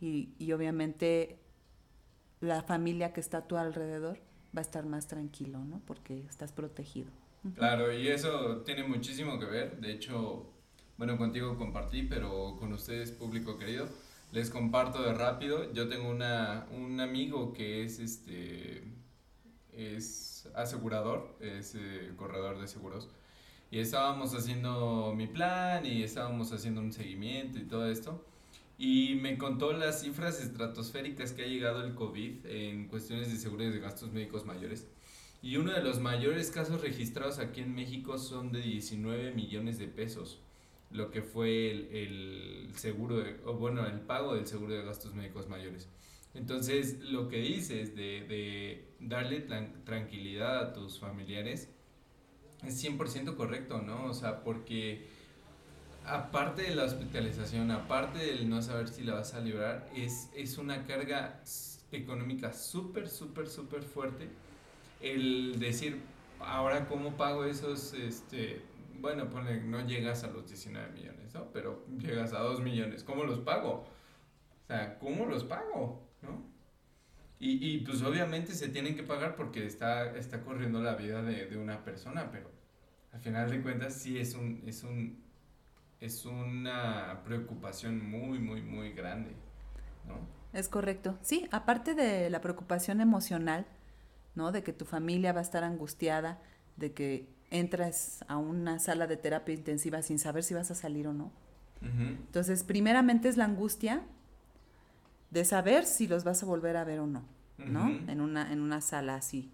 Y, 0.00 0.35
y 0.38 0.50
obviamente 0.50 1.38
la 2.40 2.62
familia 2.62 3.12
que 3.12 3.20
está 3.20 3.38
a 3.38 3.46
tu 3.46 3.56
alrededor 3.56 4.18
va 4.56 4.60
a 4.60 4.62
estar 4.62 4.86
más 4.86 5.06
tranquilo, 5.06 5.58
¿no? 5.64 5.80
Porque 5.86 6.25
estás 6.28 6.52
protegido. 6.52 7.10
Claro, 7.54 7.92
y 7.92 8.08
eso 8.08 8.62
tiene 8.62 8.82
muchísimo 8.84 9.38
que 9.38 9.44
ver. 9.44 9.80
De 9.80 9.92
hecho, 9.92 10.50
bueno, 10.96 11.16
contigo 11.16 11.56
compartí, 11.56 12.02
pero 12.02 12.56
con 12.58 12.72
ustedes, 12.72 13.12
público 13.12 13.58
querido 13.58 13.86
les 14.32 14.50
comparto 14.50 15.02
de 15.02 15.14
rápido. 15.14 15.72
Yo 15.72 15.88
tengo 15.88 16.08
una, 16.10 16.66
un 16.70 17.00
amigo 17.00 17.52
que 17.52 17.84
es 17.84 17.98
este 17.98 18.84
es 19.72 20.48
asegurador, 20.54 21.36
es 21.40 21.75
eh, 21.75 22.12
corredor 22.16 22.58
de 22.58 22.66
seguros. 22.66 23.08
Y 23.70 23.78
estábamos 23.78 24.34
haciendo 24.34 25.12
mi 25.14 25.26
plan 25.26 25.84
y 25.84 26.02
estábamos 26.02 26.52
haciendo 26.52 26.80
un 26.80 26.92
seguimiento 26.92 27.58
y 27.58 27.64
todo 27.64 27.90
esto. 27.90 28.25
Y 28.78 29.14
me 29.16 29.38
contó 29.38 29.73
las 29.73 30.02
cifras 30.02 30.40
estratosféricas 30.40 31.33
que 31.33 31.42
ha 31.42 31.47
llegado 31.47 31.83
el 31.83 31.95
COVID 31.95 32.47
en 32.47 32.88
cuestiones 32.88 33.33
de 33.33 33.38
seguros 33.38 33.73
de 33.73 33.80
gastos 33.80 34.12
médicos 34.12 34.45
mayores. 34.45 34.87
Y 35.42 35.56
uno 35.56 35.73
de 35.73 35.83
los 35.83 36.00
mayores 36.00 36.50
casos 36.50 36.80
registrados 36.80 37.38
aquí 37.38 37.61
en 37.61 37.75
México 37.75 38.18
son 38.18 38.52
de 38.52 38.61
19 38.61 39.33
millones 39.33 39.78
de 39.78 39.88
pesos 39.88 40.40
lo 40.90 41.11
que 41.11 41.23
fue 41.23 41.71
el, 41.71 41.88
el 41.92 42.71
seguro, 42.76 43.18
de, 43.18 43.40
o 43.45 43.54
bueno, 43.54 43.87
el 43.87 44.00
pago 44.00 44.35
del 44.35 44.47
seguro 44.47 44.75
de 44.75 44.83
gastos 44.83 45.14
médicos 45.14 45.49
mayores. 45.49 45.88
Entonces, 46.35 47.00
lo 47.00 47.28
que 47.28 47.38
dices 47.38 47.97
de, 47.97 48.26
de 48.26 48.85
darle 49.00 49.40
tranquilidad 49.85 50.59
a 50.59 50.73
tus 50.73 50.99
familiares 50.99 51.71
es 52.62 52.85
100% 52.85 53.37
correcto, 53.37 53.80
¿no? 53.80 54.06
O 54.06 54.14
sea, 54.14 54.45
porque 54.45 55.06
aparte 56.06 56.62
de 56.62 56.75
la 56.75 56.84
hospitalización, 56.84 57.70
aparte 57.70 58.18
del 58.18 58.48
no 58.48 58.62
saber 58.62 58.88
si 58.88 59.02
la 59.02 59.14
vas 59.14 59.34
a 59.34 59.40
librar, 59.40 59.88
es, 59.94 60.30
es 60.34 60.56
una 60.58 60.84
carga 60.86 61.42
económica 61.90 62.52
súper, 62.52 63.08
súper, 63.08 63.48
súper 63.48 63.82
fuerte. 63.82 64.28
El 65.00 65.58
decir, 65.58 66.00
ahora 66.40 66.86
cómo 66.86 67.16
pago 67.16 67.44
esos, 67.44 67.92
este, 67.94 68.62
bueno, 69.00 69.28
pone, 69.28 69.60
no 69.60 69.86
llegas 69.86 70.25
a 70.25 70.28
los 70.28 70.46
19 70.46 70.92
millones, 70.92 71.34
¿no? 71.34 71.50
Pero 71.52 71.84
llegas 71.98 72.32
a 72.32 72.38
2 72.38 72.60
millones, 72.60 73.02
¿cómo 73.02 73.25
los 73.25 73.40
pago? 73.40 73.86
O 74.64 74.66
sea, 74.66 74.98
¿cómo 74.98 75.26
los 75.26 75.44
pago? 75.44 76.08
¿No? 76.22 76.44
Y, 77.38 77.75
y 77.75 77.78
pues 77.78 78.02
obviamente 78.02 78.54
se 78.54 78.68
tienen 78.68 78.96
que 78.96 79.02
pagar 79.02 79.36
porque 79.36 79.66
está, 79.66 80.16
está 80.16 80.40
corriendo 80.40 80.80
la 80.80 80.94
vida 80.94 81.22
de, 81.22 81.46
de 81.46 81.58
una 81.58 81.84
persona, 81.84 82.30
pero 82.30 82.50
al 83.12 83.20
final 83.20 83.50
de 83.50 83.60
cuentas 83.60 83.94
sí 83.94 84.18
es 84.18 84.34
un, 84.34 84.62
es 84.66 84.82
un, 84.82 85.25
es 86.00 86.26
una 86.26 87.22
preocupación 87.24 88.08
muy, 88.08 88.38
muy, 88.38 88.62
muy 88.62 88.92
grande, 88.92 89.34
¿no? 90.06 90.14
Es 90.52 90.68
correcto. 90.68 91.18
Sí, 91.22 91.46
aparte 91.50 91.94
de 91.94 92.30
la 92.30 92.40
preocupación 92.40 93.00
emocional, 93.00 93.66
¿no? 94.34 94.52
De 94.52 94.62
que 94.62 94.72
tu 94.72 94.84
familia 94.84 95.32
va 95.32 95.40
a 95.40 95.42
estar 95.42 95.64
angustiada, 95.64 96.40
de 96.76 96.92
que 96.92 97.28
entras 97.50 98.24
a 98.28 98.36
una 98.36 98.78
sala 98.78 99.06
de 99.06 99.16
terapia 99.16 99.54
intensiva 99.54 100.02
sin 100.02 100.18
saber 100.18 100.42
si 100.44 100.54
vas 100.54 100.70
a 100.70 100.74
salir 100.74 101.08
o 101.08 101.12
no. 101.12 101.32
Uh 101.82 101.86
-huh. 101.86 102.08
Entonces, 102.08 102.62
primeramente 102.64 103.28
es 103.28 103.36
la 103.36 103.44
angustia 103.44 104.02
de 105.30 105.44
saber 105.44 105.84
si 105.84 106.06
los 106.06 106.24
vas 106.24 106.42
a 106.42 106.46
volver 106.46 106.76
a 106.76 106.84
ver 106.84 107.00
o 107.00 107.06
no, 107.06 107.24
¿no? 107.58 107.84
Uh 107.84 107.88
-huh. 107.88 108.10
en, 108.10 108.20
una, 108.20 108.52
en 108.52 108.60
una 108.60 108.80
sala 108.80 109.16
así. 109.16 109.50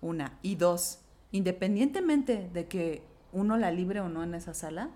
Una. 0.00 0.38
Y 0.42 0.56
dos, 0.56 1.00
independientemente 1.30 2.48
de 2.52 2.66
que 2.66 3.02
uno 3.32 3.56
la 3.56 3.70
libre 3.70 4.00
o 4.00 4.08
no 4.08 4.22
en 4.22 4.34
esa 4.34 4.54
sala, 4.54 4.90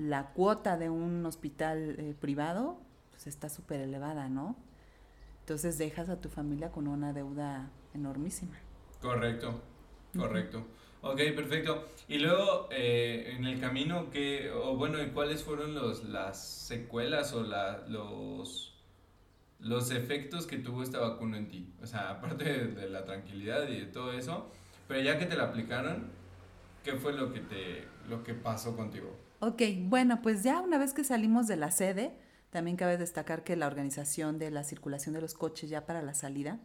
la 0.00 0.28
cuota 0.28 0.78
de 0.78 0.88
un 0.88 1.26
hospital 1.26 1.96
eh, 1.98 2.14
privado 2.18 2.80
pues 3.10 3.26
está 3.26 3.50
súper 3.50 3.80
elevada, 3.80 4.30
¿no? 4.30 4.56
Entonces 5.40 5.76
dejas 5.76 6.08
a 6.08 6.20
tu 6.20 6.30
familia 6.30 6.70
con 6.70 6.88
una 6.88 7.12
deuda 7.12 7.70
enormísima. 7.92 8.56
Correcto, 9.02 9.60
correcto. 10.16 10.64
Ok, 11.02 11.18
perfecto. 11.36 11.86
Y 12.08 12.18
luego, 12.18 12.68
eh, 12.70 13.34
en 13.36 13.44
el 13.44 13.60
camino, 13.60 14.10
¿qué, 14.10 14.50
o 14.50 14.74
bueno, 14.76 14.98
cuáles 15.12 15.42
fueron 15.42 15.74
los, 15.74 16.04
las 16.04 16.42
secuelas 16.42 17.34
o 17.34 17.42
la, 17.42 17.86
los, 17.88 18.74
los 19.58 19.90
efectos 19.90 20.46
que 20.46 20.56
tuvo 20.56 20.82
esta 20.82 20.98
vacuna 21.00 21.36
en 21.36 21.48
ti? 21.48 21.74
O 21.82 21.86
sea, 21.86 22.10
aparte 22.10 22.44
de, 22.44 22.66
de, 22.68 22.88
la 22.88 23.04
tranquilidad 23.04 23.68
y 23.68 23.80
de 23.80 23.86
todo 23.86 24.12
eso, 24.12 24.50
pero 24.88 25.02
ya 25.02 25.18
que 25.18 25.26
te 25.26 25.36
la 25.36 25.44
aplicaron, 25.44 26.10
¿qué 26.84 26.92
fue 26.92 27.12
lo 27.12 27.32
que, 27.32 27.40
te, 27.40 27.84
lo 28.08 28.22
que 28.22 28.32
pasó 28.32 28.76
contigo? 28.76 29.14
Ok, 29.42 29.62
bueno, 29.84 30.20
pues 30.20 30.42
ya 30.42 30.60
una 30.60 30.76
vez 30.76 30.92
que 30.92 31.02
salimos 31.02 31.46
de 31.46 31.56
la 31.56 31.70
sede, 31.70 32.12
también 32.50 32.76
cabe 32.76 32.98
destacar 32.98 33.42
que 33.42 33.56
la 33.56 33.66
organización 33.66 34.38
de 34.38 34.50
la 34.50 34.64
circulación 34.64 35.14
de 35.14 35.22
los 35.22 35.32
coches 35.32 35.70
ya 35.70 35.86
para 35.86 36.02
la 36.02 36.12
salida, 36.12 36.60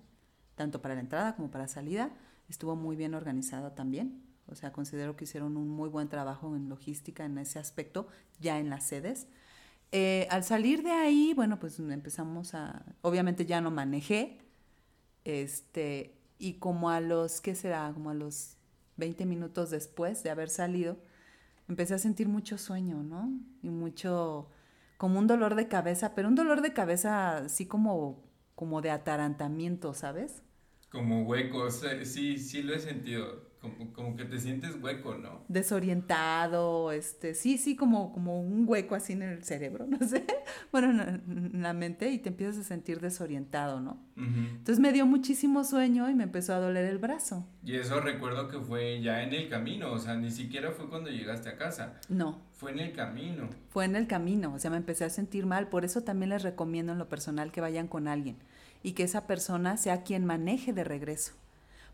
tanto 0.56 0.82
para 0.82 0.96
la 0.96 1.00
entrada 1.00 1.38
como 1.38 1.50
para 1.50 1.70
salida, 1.70 2.12
estuvo 2.50 2.76
muy 2.76 2.98
bien 2.98 3.14
organizada 3.14 3.76
también. 3.76 4.22
O 4.48 4.56
sea, 4.56 4.74
considero 4.74 5.16
que 5.16 5.24
hicieron 5.24 5.56
un 5.56 5.70
muy 5.70 5.88
buen 5.88 6.10
trabajo 6.10 6.54
en 6.54 6.68
logística 6.68 7.24
en 7.24 7.38
ese 7.38 7.60
aspecto, 7.60 8.08
ya 8.42 8.60
en 8.60 8.70
las 8.70 8.84
sedes. 8.84 9.28
Eh, 9.94 10.28
al 10.30 10.44
salir 10.44 10.84
de 10.84 10.92
ahí, 10.92 11.34
bueno, 11.34 11.60
pues 11.62 11.80
empezamos 11.80 12.54
a, 12.56 12.84
obviamente 13.02 13.46
ya 13.46 13.62
no 13.62 13.72
manejé, 13.72 14.40
este, 15.24 16.14
y 16.40 16.56
como 16.56 16.90
a 16.90 17.00
los, 17.00 17.40
¿qué 17.40 17.56
será? 17.56 17.90
Como 17.94 18.10
a 18.10 18.14
los 18.14 18.58
20 18.98 19.26
minutos 19.26 19.70
después 19.70 20.24
de 20.24 20.30
haber 20.30 20.50
salido, 20.50 20.98
empecé 21.68 21.94
a 21.94 22.00
sentir 22.00 22.28
mucho 22.28 22.58
sueño, 22.58 23.04
¿no? 23.04 23.32
Y 23.62 23.70
mucho, 23.70 24.50
como 24.98 25.20
un 25.20 25.28
dolor 25.28 25.56
de 25.56 25.68
cabeza, 25.68 26.16
pero 26.16 26.28
un 26.28 26.36
dolor 26.36 26.62
de 26.62 26.74
cabeza 26.74 27.38
así 27.38 27.66
como, 27.66 28.24
como 28.56 28.82
de 28.82 28.92
atarantamiento, 28.92 29.94
¿sabes? 29.94 30.44
Como 30.90 31.24
huecos, 31.24 31.84
sí, 32.04 32.38
sí 32.38 32.64
lo 32.64 32.74
he 32.74 32.80
sentido 32.80 33.45
como, 33.94 34.16
que 34.16 34.26
te 34.26 34.40
sientes 34.40 34.76
hueco, 34.82 35.16
¿no? 35.16 35.44
Desorientado, 35.48 36.92
este, 36.92 37.34
sí, 37.34 37.58
sí, 37.58 37.76
como, 37.76 38.14
como 38.14 38.42
un 38.42 38.66
hueco 38.68 38.96
así 38.96 39.14
en 39.14 39.22
el 39.22 39.44
cerebro, 39.44 39.86
no 39.90 40.00
sé, 40.08 40.26
bueno, 40.72 40.90
en, 40.92 41.62
la 41.62 41.74
mente 41.74 42.12
y 42.12 42.20
te 42.20 42.30
empiezas 42.30 42.58
a 42.58 42.64
sentir 42.64 43.00
desorientado, 43.00 43.80
¿no? 43.80 44.04
Entonces 44.18 44.80
me 44.80 44.94
dio 44.94 45.06
muchísimo 45.06 45.66
sueño 45.66 46.10
y 46.10 46.16
me 46.16 46.24
empezó 46.24 46.54
a 46.54 46.60
doler 46.60 46.86
el 46.86 47.00
brazo. 47.00 47.46
Y 47.64 47.76
eso 47.76 48.00
recuerdo 48.00 48.48
que 48.48 48.60
fue 48.60 49.02
ya 49.02 49.24
en 49.24 49.34
el 49.34 49.50
camino, 49.50 49.92
o 49.92 50.00
sea, 50.00 50.16
ni 50.16 50.32
siquiera 50.32 50.72
fue 50.72 50.88
cuando 50.88 51.10
llegaste 51.10 51.50
a 51.50 51.58
casa. 51.58 52.00
No. 52.08 52.42
Fue 52.54 52.72
en 52.72 52.80
el 52.80 52.94
camino. 52.94 53.50
Fue 53.70 53.84
en 53.84 53.98
el 53.98 54.08
camino, 54.08 54.54
o 54.54 54.60
sea, 54.60 54.72
me 54.72 54.78
empecé 54.78 55.04
a 55.04 55.10
sentir 55.10 55.46
mal, 55.46 55.68
por 55.68 55.84
eso 55.84 56.04
también 56.04 56.30
les 56.30 56.44
recomiendo 56.44 56.94
en 56.94 57.00
lo 57.00 57.10
personal 57.10 57.52
que 57.52 57.60
vayan 57.60 57.88
con 57.88 58.08
alguien 58.08 58.38
y 58.84 58.94
que 58.94 59.04
esa 59.04 59.28
persona 59.28 59.78
sea 59.78 60.04
quien 60.04 60.26
maneje 60.26 60.72
de 60.72 60.84
regreso 60.84 61.34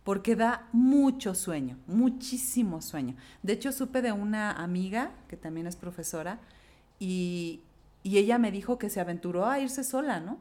porque 0.04 0.36
da 0.36 0.68
mucho 0.72 1.36
sueño, 1.36 1.78
muchísimo 1.88 2.82
sueño. 2.82 3.16
De 3.44 3.54
hecho, 3.54 3.72
supe 3.72 4.02
de 4.02 4.12
una 4.12 4.52
amiga 4.52 5.12
que 5.28 5.38
también 5.38 5.68
es 5.68 5.76
profesora 5.76 6.40
y, 7.00 7.62
ella 8.04 8.40
me 8.40 8.52
dijo 8.52 8.80
que 8.80 8.90
se 8.90 9.00
aventuró 9.00 9.46
a 9.46 9.60
irse 9.60 9.84
sola, 9.84 10.20
¿no? 10.20 10.40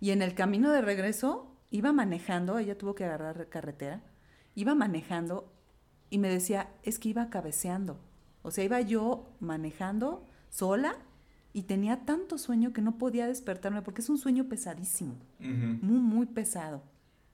Y 0.00 0.10
en 0.12 0.22
el 0.22 0.34
camino 0.34 0.70
de 0.70 0.82
regreso 0.82 1.50
iba 1.72 1.92
manejando, 1.92 2.58
ella 2.58 2.78
tuvo 2.78 2.94
que 2.94 3.04
agarrar 3.04 3.48
carretera, 3.48 4.00
iba 4.54 4.76
manejando 4.76 5.52
y 6.10 6.18
me 6.18 6.28
decía, 6.28 6.68
es 6.84 7.00
que 7.00 7.08
iba 7.08 7.28
cabeceando. 7.28 7.98
O 8.42 8.52
sea, 8.52 8.62
iba 8.62 8.80
yo 8.80 9.30
manejando 9.40 10.24
sola 10.48 10.96
y 11.52 11.62
tenía 11.62 12.04
tanto 12.04 12.38
sueño 12.38 12.72
que 12.72 12.82
no 12.82 12.98
podía 12.98 13.26
despertarme 13.26 13.82
porque 13.82 14.00
es 14.00 14.08
un 14.08 14.18
sueño 14.18 14.44
pesadísimo, 14.44 15.16
muy, 15.40 15.98
muy 15.98 16.26
pesado. 16.26 16.82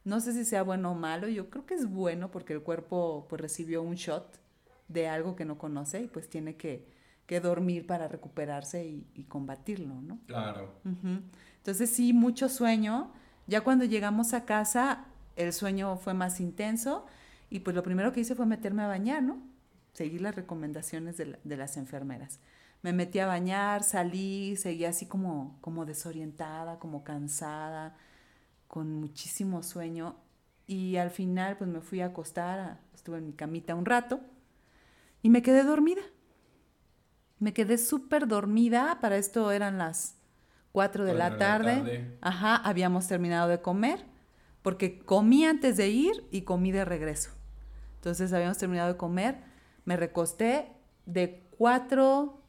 No 0.09 0.21
sé 0.21 0.33
si 0.33 0.47
sea 0.47 0.62
bueno 0.62 0.93
o 0.93 0.95
malo, 0.95 1.29
yo 1.29 1.50
creo 1.50 1.67
que 1.67 1.75
es 1.75 1.85
bueno 1.85 2.31
porque 2.31 2.55
el 2.55 2.62
cuerpo 2.62 3.27
pues 3.29 3.43
recibió 3.43 3.83
un 3.83 3.95
shot 3.95 4.41
de 4.88 5.07
algo 5.07 5.37
que 5.37 5.45
no 5.45 5.59
conoce 5.59 6.00
y 6.00 6.07
pues 6.07 6.31
tiene 6.31 6.57
que, 6.57 6.97
dormir 7.43 7.87
para 7.87 8.09
recuperarse 8.09 8.87
y, 8.87 9.25
combatirlo, 9.25 10.00
¿no? 10.00 10.19
Claro. 10.27 10.81
Entonces 11.59 11.91
sí, 11.91 12.15
mucho 12.15 12.49
sueño. 12.49 13.12
Ya 13.47 13.61
cuando 13.61 13.85
llegamos 13.85 14.33
a 14.33 14.47
casa, 14.47 15.05
el 15.37 15.53
sueño 15.53 15.99
fue 15.99 16.15
más 16.15 16.41
intenso 16.41 17.05
y 17.50 17.61
pues 17.61 17.77
lo 17.77 17.83
primero 17.83 18.11
que 18.11 18.21
hice 18.21 18.35
fue 18.35 18.47
meterme 18.47 18.85
a 18.85 18.87
bañar, 18.87 19.23
¿no? 19.23 19.43
Seguir 19.93 20.23
las 20.23 20.35
recomendaciones 20.35 21.19
de, 21.19 21.38
de 21.45 21.57
las 21.59 21.77
enfermeras. 21.77 22.41
Me 22.81 22.95
metí 22.95 23.19
a 23.19 23.27
bañar, 23.27 23.83
salí, 23.83 24.57
seguía 24.57 24.88
así 24.88 25.05
como, 25.05 25.59
como 25.61 25.85
desorientada, 25.85 26.79
como 26.79 27.05
cansada 27.05 27.95
con 28.69 28.95
muchísimo 28.95 29.63
sueño 29.63 30.17
y 30.67 30.97
al 30.97 31.11
final 31.11 31.57
pues 31.57 31.69
me 31.69 31.81
fui 31.81 32.01
a 32.03 32.07
acostar, 32.07 32.79
estuve 32.95 33.19
en 33.19 33.27
mi 33.27 33.33
camita 33.33 33.75
un 33.75 33.87
rato 33.87 34.21
y 35.23 35.31
me 35.31 35.43
quedé 35.43 35.65
dormida. 35.65 36.03
Me 37.39 37.53
quedé 37.53 37.79
súper 37.79 38.27
dormida, 38.27 38.99
para 39.01 39.17
esto 39.17 39.51
eran 39.53 39.79
las 39.79 40.17
4 40.73 41.05
de, 41.05 41.15
la, 41.15 41.39
tarde. 41.39 42.17
Ajá, 42.21 42.57
habíamos 42.57 43.07
terminado 43.07 43.49
de 43.49 43.61
comer, 43.63 44.05
porque 44.63 44.99
comí 44.99 45.45
antes 45.45 45.77
de 45.77 45.89
ir 45.89 46.27
y 46.31 46.43
comí 46.43 46.73
de 46.73 46.85
regreso. 46.85 47.31
Entonces 47.97 48.33
habíamos 48.33 48.59
terminado 48.59 48.93
de 48.93 48.97
comer, 48.97 49.39
me 49.85 49.97
recosté 49.97 50.73
de 51.07 51.49
4 51.57 52.43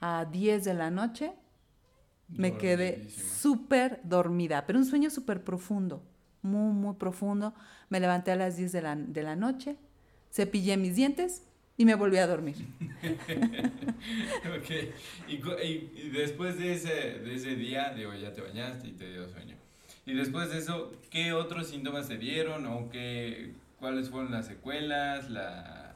a 0.00 0.24
10 0.24 0.64
de 0.64 0.74
la 0.74 0.90
noche 0.90 1.32
me 2.36 2.56
quedé 2.56 3.08
súper 3.10 4.00
dormida, 4.04 4.66
pero 4.66 4.78
un 4.78 4.84
sueño 4.84 5.10
súper 5.10 5.42
profundo, 5.42 6.02
muy, 6.42 6.72
muy 6.72 6.94
profundo. 6.94 7.54
Me 7.88 8.00
levanté 8.00 8.30
a 8.30 8.36
las 8.36 8.56
10 8.56 8.72
de 8.72 8.82
la, 8.82 8.96
de 8.96 9.22
la 9.22 9.36
noche, 9.36 9.76
cepillé 10.32 10.76
mis 10.76 10.96
dientes 10.96 11.42
y 11.76 11.84
me 11.84 11.94
volví 11.94 12.18
a 12.18 12.26
dormir. 12.26 12.56
ok, 14.58 14.70
y, 15.28 16.08
después 16.10 16.58
de 16.58 16.74
ese, 16.74 16.90
de 16.90 17.34
ese 17.34 17.56
día, 17.56 17.94
digo, 17.94 18.14
ya 18.14 18.32
te 18.32 18.42
bañaste 18.42 18.88
y 18.88 18.92
te 18.92 19.10
dio 19.10 19.28
sueño. 19.28 19.56
Y 20.06 20.14
después 20.14 20.50
de 20.50 20.58
eso, 20.58 20.92
¿qué 21.10 21.32
otros 21.32 21.68
síntomas 21.68 22.08
te 22.08 22.18
dieron 22.18 22.66
o 22.66 22.90
qué, 22.90 23.54
cuáles 23.78 24.10
fueron 24.10 24.30
las 24.30 24.46
secuelas? 24.46 25.30
La, 25.30 25.94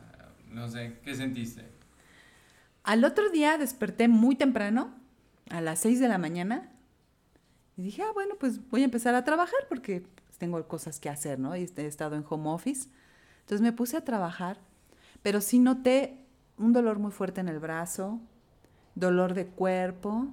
no 0.50 0.68
sé, 0.68 0.98
¿qué 1.04 1.14
sentiste? 1.14 1.62
Al 2.82 3.04
otro 3.04 3.30
día 3.30 3.58
desperté 3.58 4.08
muy 4.08 4.36
temprano, 4.36 4.94
a 5.50 5.60
las 5.60 5.80
6 5.80 6.00
de 6.00 6.08
la 6.08 6.18
mañana 6.18 6.70
y 7.76 7.82
dije, 7.82 8.02
ah, 8.02 8.12
bueno, 8.14 8.36
pues 8.38 8.66
voy 8.70 8.82
a 8.82 8.84
empezar 8.84 9.14
a 9.14 9.24
trabajar 9.24 9.60
porque 9.68 10.06
pues, 10.26 10.38
tengo 10.38 10.66
cosas 10.68 11.00
que 11.00 11.08
hacer, 11.08 11.38
¿no? 11.38 11.56
Y 11.56 11.70
he 11.76 11.86
estado 11.86 12.16
en 12.16 12.24
home 12.28 12.48
office. 12.50 12.88
Entonces 13.40 13.60
me 13.60 13.72
puse 13.72 13.96
a 13.96 14.04
trabajar, 14.04 14.58
pero 15.22 15.40
sí 15.40 15.58
noté 15.58 16.24
un 16.56 16.72
dolor 16.72 16.98
muy 16.98 17.10
fuerte 17.10 17.40
en 17.40 17.48
el 17.48 17.58
brazo, 17.58 18.20
dolor 18.94 19.34
de 19.34 19.46
cuerpo, 19.46 20.28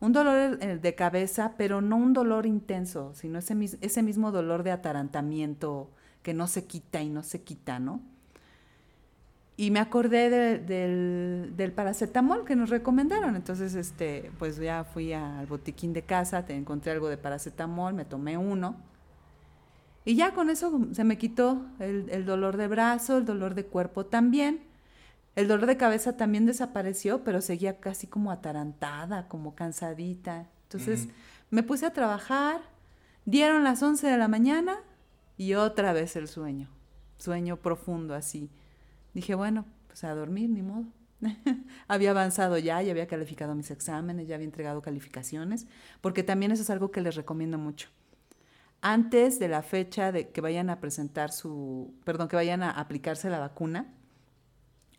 un 0.00 0.12
dolor 0.12 0.58
de 0.58 0.94
cabeza, 0.94 1.54
pero 1.56 1.80
no 1.80 1.96
un 1.96 2.12
dolor 2.12 2.44
intenso, 2.44 3.14
sino 3.14 3.38
ese, 3.38 3.56
ese 3.80 4.02
mismo 4.02 4.30
dolor 4.30 4.62
de 4.62 4.70
atarantamiento 4.70 5.90
que 6.22 6.34
no 6.34 6.46
se 6.46 6.66
quita 6.66 7.02
y 7.02 7.08
no 7.08 7.22
se 7.22 7.42
quita, 7.42 7.78
¿no? 7.78 8.02
Y 9.58 9.70
me 9.70 9.80
acordé 9.80 10.28
del, 10.60 11.56
del, 11.56 11.72
paracetamol 11.72 12.44
que 12.44 12.54
nos 12.56 12.68
recomendaron. 12.68 13.36
Entonces, 13.36 13.74
este, 13.74 14.30
pues 14.38 14.58
ya 14.58 14.84
fui 14.84 15.14
al 15.14 15.46
botiquín 15.46 15.94
de 15.94 16.02
casa, 16.02 16.44
te 16.44 16.54
encontré 16.54 16.92
algo 16.92 17.08
de 17.08 17.16
paracetamol, 17.16 17.94
me 17.94 18.04
tomé 18.04 18.36
uno. 18.36 18.76
Y 20.04 20.14
ya 20.14 20.34
con 20.34 20.50
eso 20.50 20.86
se 20.92 21.04
me 21.04 21.16
quitó 21.16 21.64
el, 21.78 22.08
el, 22.10 22.26
dolor 22.26 22.58
de 22.58 22.68
brazo, 22.68 23.16
el 23.16 23.24
dolor 23.24 23.54
de 23.54 23.64
cuerpo 23.64 24.04
también. 24.04 24.60
El 25.36 25.48
dolor 25.48 25.66
de 25.66 25.78
cabeza 25.78 26.18
también 26.18 26.44
desapareció, 26.44 27.24
pero 27.24 27.40
seguía 27.40 27.80
casi 27.80 28.06
como 28.06 28.30
atarantada, 28.30 29.26
como 29.26 29.54
cansadita. 29.54 30.46
Entonces 30.64 31.08
me 31.50 31.62
puse 31.62 31.86
a 31.86 31.92
trabajar, 31.92 32.60
dieron 33.24 33.64
las 33.64 33.82
11 33.82 34.06
de 34.06 34.18
la 34.18 34.28
mañana 34.28 34.76
y 35.38 35.54
otra 35.54 35.92
vez 35.92 36.14
el 36.16 36.28
sueño, 36.28 36.68
sueño 37.18 37.56
profundo 37.56 38.14
así 38.14 38.50
Dije, 39.16 39.34
bueno, 39.34 39.64
pues 39.86 40.04
a 40.04 40.14
dormir, 40.14 40.50
ni 40.50 40.60
modo. 40.60 40.84
había 41.88 42.10
avanzado 42.10 42.58
ya, 42.58 42.82
ya 42.82 42.90
había 42.90 43.06
calificado 43.06 43.54
mis 43.54 43.70
exámenes, 43.70 44.28
ya 44.28 44.34
había 44.34 44.44
entregado 44.44 44.82
calificaciones, 44.82 45.66
porque 46.02 46.22
también 46.22 46.52
eso 46.52 46.60
es 46.60 46.68
algo 46.68 46.90
que 46.90 47.00
les 47.00 47.14
recomiendo 47.14 47.56
mucho. 47.56 47.88
Antes 48.82 49.38
de 49.38 49.48
la 49.48 49.62
fecha 49.62 50.12
de 50.12 50.28
que 50.28 50.42
vayan 50.42 50.68
a 50.68 50.80
presentar 50.80 51.32
su, 51.32 51.94
perdón, 52.04 52.28
que 52.28 52.36
vayan 52.36 52.62
a 52.62 52.72
aplicarse 52.72 53.30
la 53.30 53.38
vacuna, 53.38 53.86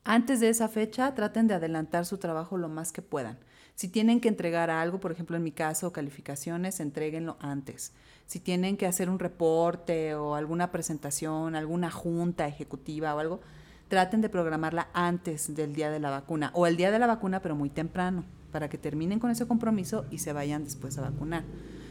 antes 0.04 0.40
de 0.40 0.50
esa 0.50 0.68
fecha 0.68 1.14
traten 1.14 1.46
de 1.46 1.54
adelantar 1.54 2.08
su 2.08 2.18
trabajo 2.18 2.58
lo 2.58 2.70
más 2.70 2.92
que 2.92 3.04
puedan. 3.04 3.38
Si 3.76 3.88
tienen 3.88 4.20
que 4.20 4.30
entregar 4.30 4.72
algo, 4.72 5.00
por 5.00 5.12
ejemplo 5.12 5.38
en 5.38 5.44
mi 5.44 5.52
caso, 5.52 5.94
calificaciones, 5.94 6.80
entréguenlo 6.80 7.38
antes. 7.40 7.94
Si 8.26 8.40
tienen 8.40 8.78
que 8.78 8.88
hacer 8.88 9.12
un 9.12 9.20
reporte 9.20 10.16
o 10.16 10.34
alguna 10.34 10.72
presentación, 10.72 11.56
alguna 11.56 11.92
junta 11.92 12.48
ejecutiva 12.48 13.14
o 13.14 13.20
algo, 13.20 13.42
traten 13.88 14.22
de 14.22 14.30
programarla 14.30 14.90
antes 14.94 15.56
del 15.56 15.74
día 15.74 15.90
de 15.90 16.00
la 16.00 16.10
vacuna 16.10 16.52
o 16.54 16.68
el 16.68 16.78
día 16.78 16.92
de 16.92 17.00
la 17.00 17.08
vacuna, 17.08 17.42
pero 17.42 17.56
muy 17.56 17.70
temprano, 17.70 18.26
para 18.52 18.70
que 18.70 18.78
terminen 18.78 19.20
con 19.20 19.32
ese 19.32 19.48
compromiso 19.48 20.06
y 20.12 20.20
se 20.20 20.34
vayan 20.34 20.64
después 20.64 20.98
a 20.98 21.02
vacunar. 21.02 21.44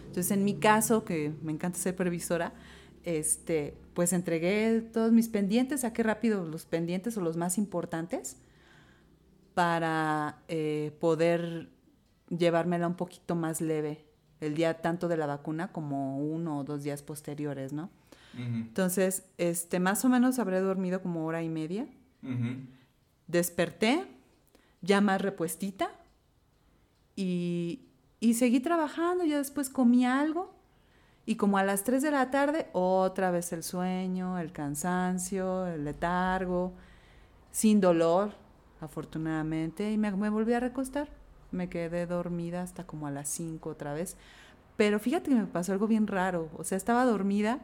Entonces, 0.06 0.30
en 0.30 0.44
mi 0.44 0.54
caso, 0.54 1.04
que 1.04 1.32
me 1.42 1.52
encanta 1.52 1.78
ser 1.78 1.94
previsora, 1.96 2.52
este, 3.04 3.76
pues 3.94 4.12
entregué 4.12 4.80
todos 4.80 5.12
mis 5.12 5.28
pendientes, 5.28 5.82
saqué 5.82 6.02
rápido 6.02 6.44
los 6.44 6.66
pendientes 6.66 7.16
o 7.16 7.20
los 7.20 7.36
más 7.36 7.58
importantes 7.58 8.36
para 9.54 10.38
eh, 10.48 10.96
poder 11.00 11.70
llevármela 12.28 12.86
un 12.88 12.96
poquito 12.96 13.34
más 13.34 13.60
leve 13.60 14.04
el 14.40 14.54
día 14.54 14.82
tanto 14.82 15.08
de 15.08 15.16
la 15.16 15.26
vacuna 15.26 15.72
como 15.72 16.18
uno 16.18 16.58
o 16.58 16.64
dos 16.64 16.82
días 16.82 17.02
posteriores, 17.02 17.72
¿no? 17.72 17.90
Entonces, 18.36 19.24
este, 19.38 19.80
más 19.80 20.04
o 20.04 20.08
menos 20.08 20.38
habré 20.38 20.60
dormido 20.60 21.00
como 21.00 21.24
hora 21.26 21.42
y 21.42 21.48
media. 21.48 21.86
Desperté, 23.26 24.04
ya 24.82 25.00
más 25.00 25.20
repuestita, 25.20 25.90
y, 27.14 27.88
y 28.20 28.34
seguí 28.34 28.60
trabajando. 28.60 29.24
Ya 29.24 29.38
después 29.38 29.70
comí 29.70 30.04
algo, 30.04 30.54
y 31.24 31.36
como 31.36 31.58
a 31.58 31.64
las 31.64 31.82
3 31.82 32.02
de 32.02 32.10
la 32.10 32.30
tarde, 32.30 32.68
otra 32.72 33.30
vez 33.30 33.52
el 33.52 33.62
sueño, 33.62 34.38
el 34.38 34.52
cansancio, 34.52 35.66
el 35.66 35.84
letargo, 35.84 36.74
sin 37.50 37.80
dolor, 37.80 38.32
afortunadamente, 38.80 39.90
y 39.90 39.98
me, 39.98 40.12
me 40.12 40.28
volví 40.28 40.52
a 40.52 40.60
recostar. 40.60 41.08
Me 41.50 41.68
quedé 41.68 42.06
dormida 42.06 42.62
hasta 42.62 42.86
como 42.86 43.06
a 43.06 43.10
las 43.10 43.28
5 43.28 43.70
otra 43.70 43.94
vez. 43.94 44.16
Pero 44.76 45.00
fíjate 45.00 45.30
que 45.30 45.36
me 45.36 45.46
pasó 45.46 45.72
algo 45.72 45.86
bien 45.86 46.06
raro. 46.06 46.50
O 46.58 46.64
sea, 46.64 46.76
estaba 46.76 47.04
dormida 47.04 47.60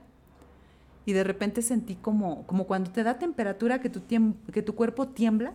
y 1.07 1.12
de 1.12 1.25
repente 1.25 1.62
sentí 1.62 1.95
como, 1.97 2.47
como 2.47 2.67
cuando 2.67 2.91
te 2.91 3.03
da 3.03 3.19
temperatura 3.19 3.81
que 3.81 3.88
tu, 3.91 4.03
que 4.53 4.62
tu 4.62 4.75
cuerpo 4.75 5.09
tiembla. 5.09 5.53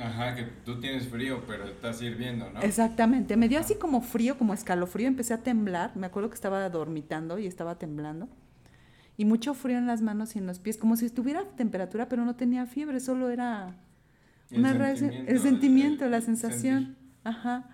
Ajá, 0.00 0.34
que 0.34 0.42
tú 0.64 0.80
tienes 0.80 1.06
frío, 1.06 1.42
pero 1.46 1.64
estás 1.68 2.02
hirviendo, 2.02 2.50
¿no? 2.50 2.60
Exactamente, 2.62 3.36
me 3.36 3.48
dio 3.48 3.60
así 3.60 3.76
como 3.76 4.00
frío, 4.00 4.36
como 4.36 4.52
escalofrío, 4.52 5.06
empecé 5.06 5.34
a 5.34 5.38
temblar, 5.44 5.96
me 5.96 6.06
acuerdo 6.06 6.30
que 6.30 6.34
estaba 6.34 6.68
dormitando 6.68 7.38
y 7.38 7.46
estaba 7.46 7.78
temblando. 7.78 8.28
y 9.16 9.24
mucho 9.26 9.54
frío 9.54 9.78
en 9.78 9.86
las 9.86 10.02
manos 10.02 10.34
y 10.34 10.40
en 10.40 10.46
los 10.46 10.58
pies, 10.58 10.76
como 10.76 10.96
si 10.96 11.06
estuviera 11.06 11.44
temperatura, 11.56 12.08
pero 12.08 12.24
no 12.24 12.34
tenía 12.34 12.66
fiebre, 12.66 12.98
solo 12.98 13.30
era 13.30 13.76
una 14.50 14.70
El 14.72 14.76
sentimiento, 14.96 15.30
el 15.32 15.38
sentimiento, 15.40 16.04
el- 16.06 16.10
la 16.10 16.20
sensación. 16.20 16.84
sentir. 16.84 16.96
Ajá. 17.22 17.70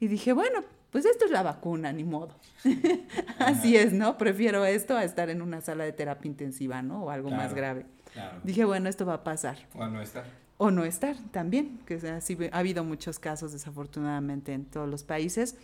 Y 0.00 0.08
dije, 0.08 0.32
bueno, 0.32 0.58
pues 0.92 1.06
esto 1.06 1.24
es 1.24 1.30
la 1.30 1.42
vacuna, 1.42 1.90
ni 1.90 2.04
modo. 2.04 2.36
Así 3.38 3.76
es, 3.76 3.94
¿no? 3.94 4.18
Prefiero 4.18 4.66
esto 4.66 4.94
a 4.94 5.04
estar 5.04 5.30
en 5.30 5.40
una 5.40 5.62
sala 5.62 5.84
de 5.84 5.92
terapia 5.92 6.28
intensiva, 6.28 6.82
¿no? 6.82 7.04
O 7.04 7.10
algo 7.10 7.30
más 7.30 7.54
grave. 7.54 7.86
Claro. 8.12 8.40
Dije, 8.44 8.66
bueno, 8.66 8.90
esto 8.90 9.06
va 9.06 9.14
a 9.14 9.24
pasar. 9.24 9.56
O 9.74 9.86
no 9.86 10.02
está. 10.02 10.24
O 10.58 10.70
no 10.70 10.84
estar 10.84 11.16
también, 11.30 11.80
que 11.86 11.94
así, 11.94 12.36
ha 12.52 12.58
habido 12.58 12.84
muchos 12.84 13.18
casos 13.18 13.52
desafortunadamente 13.52 14.52
en 14.52 14.66
todos 14.66 14.86
los 14.86 15.02
países. 15.02 15.56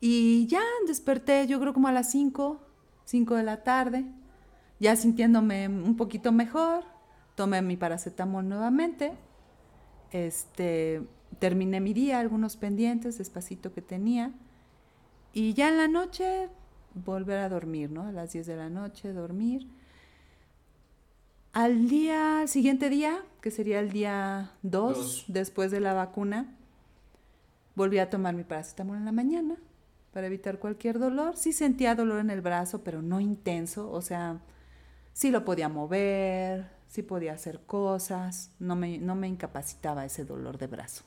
Y 0.00 0.48
ya 0.48 0.60
desperté, 0.88 1.46
yo 1.46 1.60
creo 1.60 1.72
como 1.72 1.86
a 1.86 1.92
las 1.92 2.10
5, 2.10 2.60
5 3.04 3.34
de 3.36 3.42
la 3.44 3.62
tarde, 3.62 4.06
ya 4.80 4.96
sintiéndome 4.96 5.68
un 5.68 5.96
poquito 5.96 6.32
mejor, 6.32 6.82
tomé 7.36 7.62
mi 7.62 7.76
paracetamol 7.76 8.48
nuevamente, 8.48 9.12
este, 10.10 11.02
terminé 11.38 11.80
mi 11.80 11.92
día, 11.92 12.20
algunos 12.20 12.56
pendientes 12.56 13.18
despacito 13.18 13.72
que 13.72 13.82
tenía, 13.82 14.32
y 15.32 15.54
ya 15.54 15.68
en 15.68 15.78
la 15.78 15.88
noche 15.88 16.48
volver 16.94 17.38
a 17.38 17.48
dormir, 17.48 17.90
¿no? 17.90 18.02
A 18.02 18.12
las 18.12 18.32
10 18.32 18.46
de 18.46 18.56
la 18.56 18.68
noche 18.68 19.12
dormir. 19.12 19.68
Al 21.52 21.88
día, 21.88 22.40
al 22.40 22.48
siguiente 22.48 22.88
día, 22.90 23.22
que 23.40 23.50
sería 23.50 23.80
el 23.80 23.90
día 23.90 24.52
2 24.62 24.96
Dos. 24.96 25.24
después 25.28 25.70
de 25.70 25.80
la 25.80 25.92
vacuna, 25.92 26.54
volví 27.74 27.98
a 27.98 28.10
tomar 28.10 28.34
mi 28.34 28.44
paracetamol 28.44 28.96
en 28.96 29.04
la 29.04 29.12
mañana 29.12 29.56
para 30.12 30.26
evitar 30.26 30.58
cualquier 30.58 30.98
dolor. 30.98 31.36
Sí 31.36 31.52
sentía 31.52 31.94
dolor 31.94 32.20
en 32.20 32.30
el 32.30 32.40
brazo, 32.40 32.82
pero 32.82 33.02
no 33.02 33.20
intenso, 33.20 33.90
o 33.90 34.02
sea, 34.02 34.40
sí 35.12 35.30
lo 35.30 35.44
podía 35.44 35.68
mover, 35.68 36.70
sí 36.88 37.02
podía 37.02 37.34
hacer 37.34 37.60
cosas, 37.60 38.50
no 38.58 38.76
me, 38.76 38.98
no 38.98 39.14
me 39.14 39.28
incapacitaba 39.28 40.04
ese 40.04 40.24
dolor 40.24 40.58
de 40.58 40.66
brazo. 40.66 41.04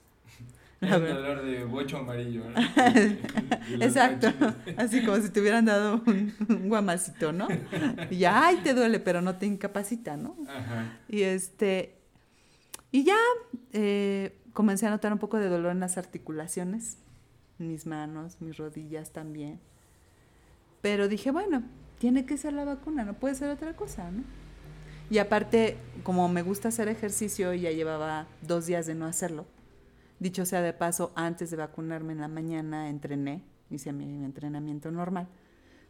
El 0.82 0.90
verdad. 0.90 1.16
dolor 1.16 1.46
de 1.46 1.64
bocho 1.64 1.98
amarillo. 1.98 2.44
Exacto, 3.80 4.28
así 4.78 5.06
como 5.06 5.18
si 5.18 5.30
te 5.30 5.40
hubieran 5.40 5.66
dado 5.66 6.02
un, 6.08 6.34
un 6.50 6.70
guamacito, 6.70 7.32
¿no? 7.32 7.48
Y 8.10 8.18
ya, 8.18 8.48
ay, 8.48 8.58
te 8.64 8.74
duele, 8.74 9.00
pero 9.00 9.22
no 9.22 9.36
te 9.36 9.46
incapacita, 9.46 10.18
¿no? 10.18 10.36
Ajá. 10.50 10.98
Y 11.08 11.22
este, 11.22 11.96
y 12.92 13.04
ya 13.04 13.16
eh, 13.74 14.36
comencé 14.54 14.88
a 14.88 14.90
notar 14.90 15.14
un 15.14 15.20
poco 15.20 15.38
de 15.38 15.50
dolor 15.50 15.72
en 15.72 15.80
las 15.80 15.98
articulaciones, 15.98 16.98
mis 17.60 17.86
manos, 17.86 18.42
mis 18.42 18.58
rodillas 18.58 19.12
también. 19.12 19.60
Pero 20.82 21.08
dije, 21.08 21.30
bueno, 21.30 21.64
tiene 22.00 22.26
que 22.26 22.38
ser 22.38 22.54
la 22.54 22.66
vacuna, 22.66 23.04
no 23.06 23.14
puede 23.14 23.36
ser 23.36 23.50
otra 23.52 23.76
cosa, 23.76 24.10
¿no? 24.10 24.24
Y 25.12 25.20
aparte, 25.20 25.78
como 26.04 26.28
me 26.28 26.42
gusta 26.42 26.70
hacer 26.70 26.88
ejercicio, 26.88 27.54
ya 27.54 27.70
llevaba 27.72 28.28
dos 28.42 28.66
días 28.66 28.88
de 28.88 28.96
no 28.96 29.06
hacerlo. 29.06 29.46
Dicho 30.22 30.46
sea 30.46 30.62
de 30.62 30.72
paso, 30.72 31.12
antes 31.16 31.50
de 31.50 31.58
vacunarme 31.58 32.14
en 32.14 32.22
la 32.22 32.28
mañana 32.28 32.90
entrené, 32.90 33.44
hice 33.72 33.92
mi 33.92 34.24
entrenamiento 34.24 34.92
normal 34.92 35.28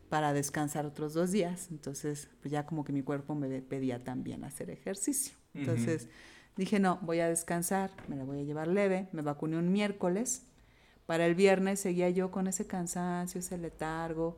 para 0.07 0.31
descansar 0.31 0.85
otros 0.85 1.13
dos 1.13 1.33
días. 1.33 1.67
Entonces, 1.69 2.29
pues 2.39 2.49
ya 2.49 2.65
como 2.65 2.85
que 2.85 2.93
mi 2.93 3.03
cuerpo 3.03 3.35
me 3.35 3.61
pedía 3.61 4.05
también 4.05 4.45
hacer 4.45 4.69
ejercicio. 4.69 5.35
Entonces, 5.53 6.07
dije, 6.55 6.79
no, 6.79 6.97
voy 7.01 7.19
a 7.19 7.27
descansar, 7.27 7.91
me 8.07 8.15
la 8.15 8.23
voy 8.23 8.39
a 8.39 8.43
llevar 8.43 8.69
leve. 8.69 9.09
Me 9.11 9.21
vacuné 9.21 9.57
un 9.57 9.69
miércoles. 9.69 10.43
Para 11.07 11.25
el 11.25 11.35
viernes 11.35 11.81
seguía 11.81 12.09
yo 12.09 12.31
con 12.31 12.47
ese 12.47 12.65
cansancio, 12.65 13.39
ese 13.39 13.57
letargo, 13.57 14.37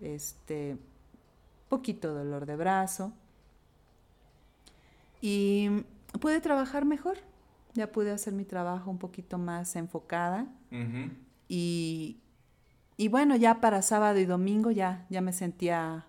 este, 0.00 0.78
poquito 1.68 2.12
dolor 2.12 2.44
de 2.44 2.56
brazo. 2.56 3.12
Y 5.20 5.84
pude 6.20 6.40
trabajar 6.40 6.84
mejor. 6.84 7.18
Ya 7.78 7.92
pude 7.92 8.10
hacer 8.10 8.32
mi 8.32 8.44
trabajo 8.44 8.90
un 8.90 8.98
poquito 8.98 9.38
más 9.38 9.76
enfocada. 9.76 10.48
Y, 11.46 12.18
y 12.96 13.06
bueno, 13.06 13.36
ya 13.36 13.60
para 13.60 13.82
sábado 13.82 14.18
y 14.18 14.24
domingo 14.24 14.72
ya, 14.72 15.06
ya 15.10 15.20
me 15.20 15.32
sentía 15.32 16.04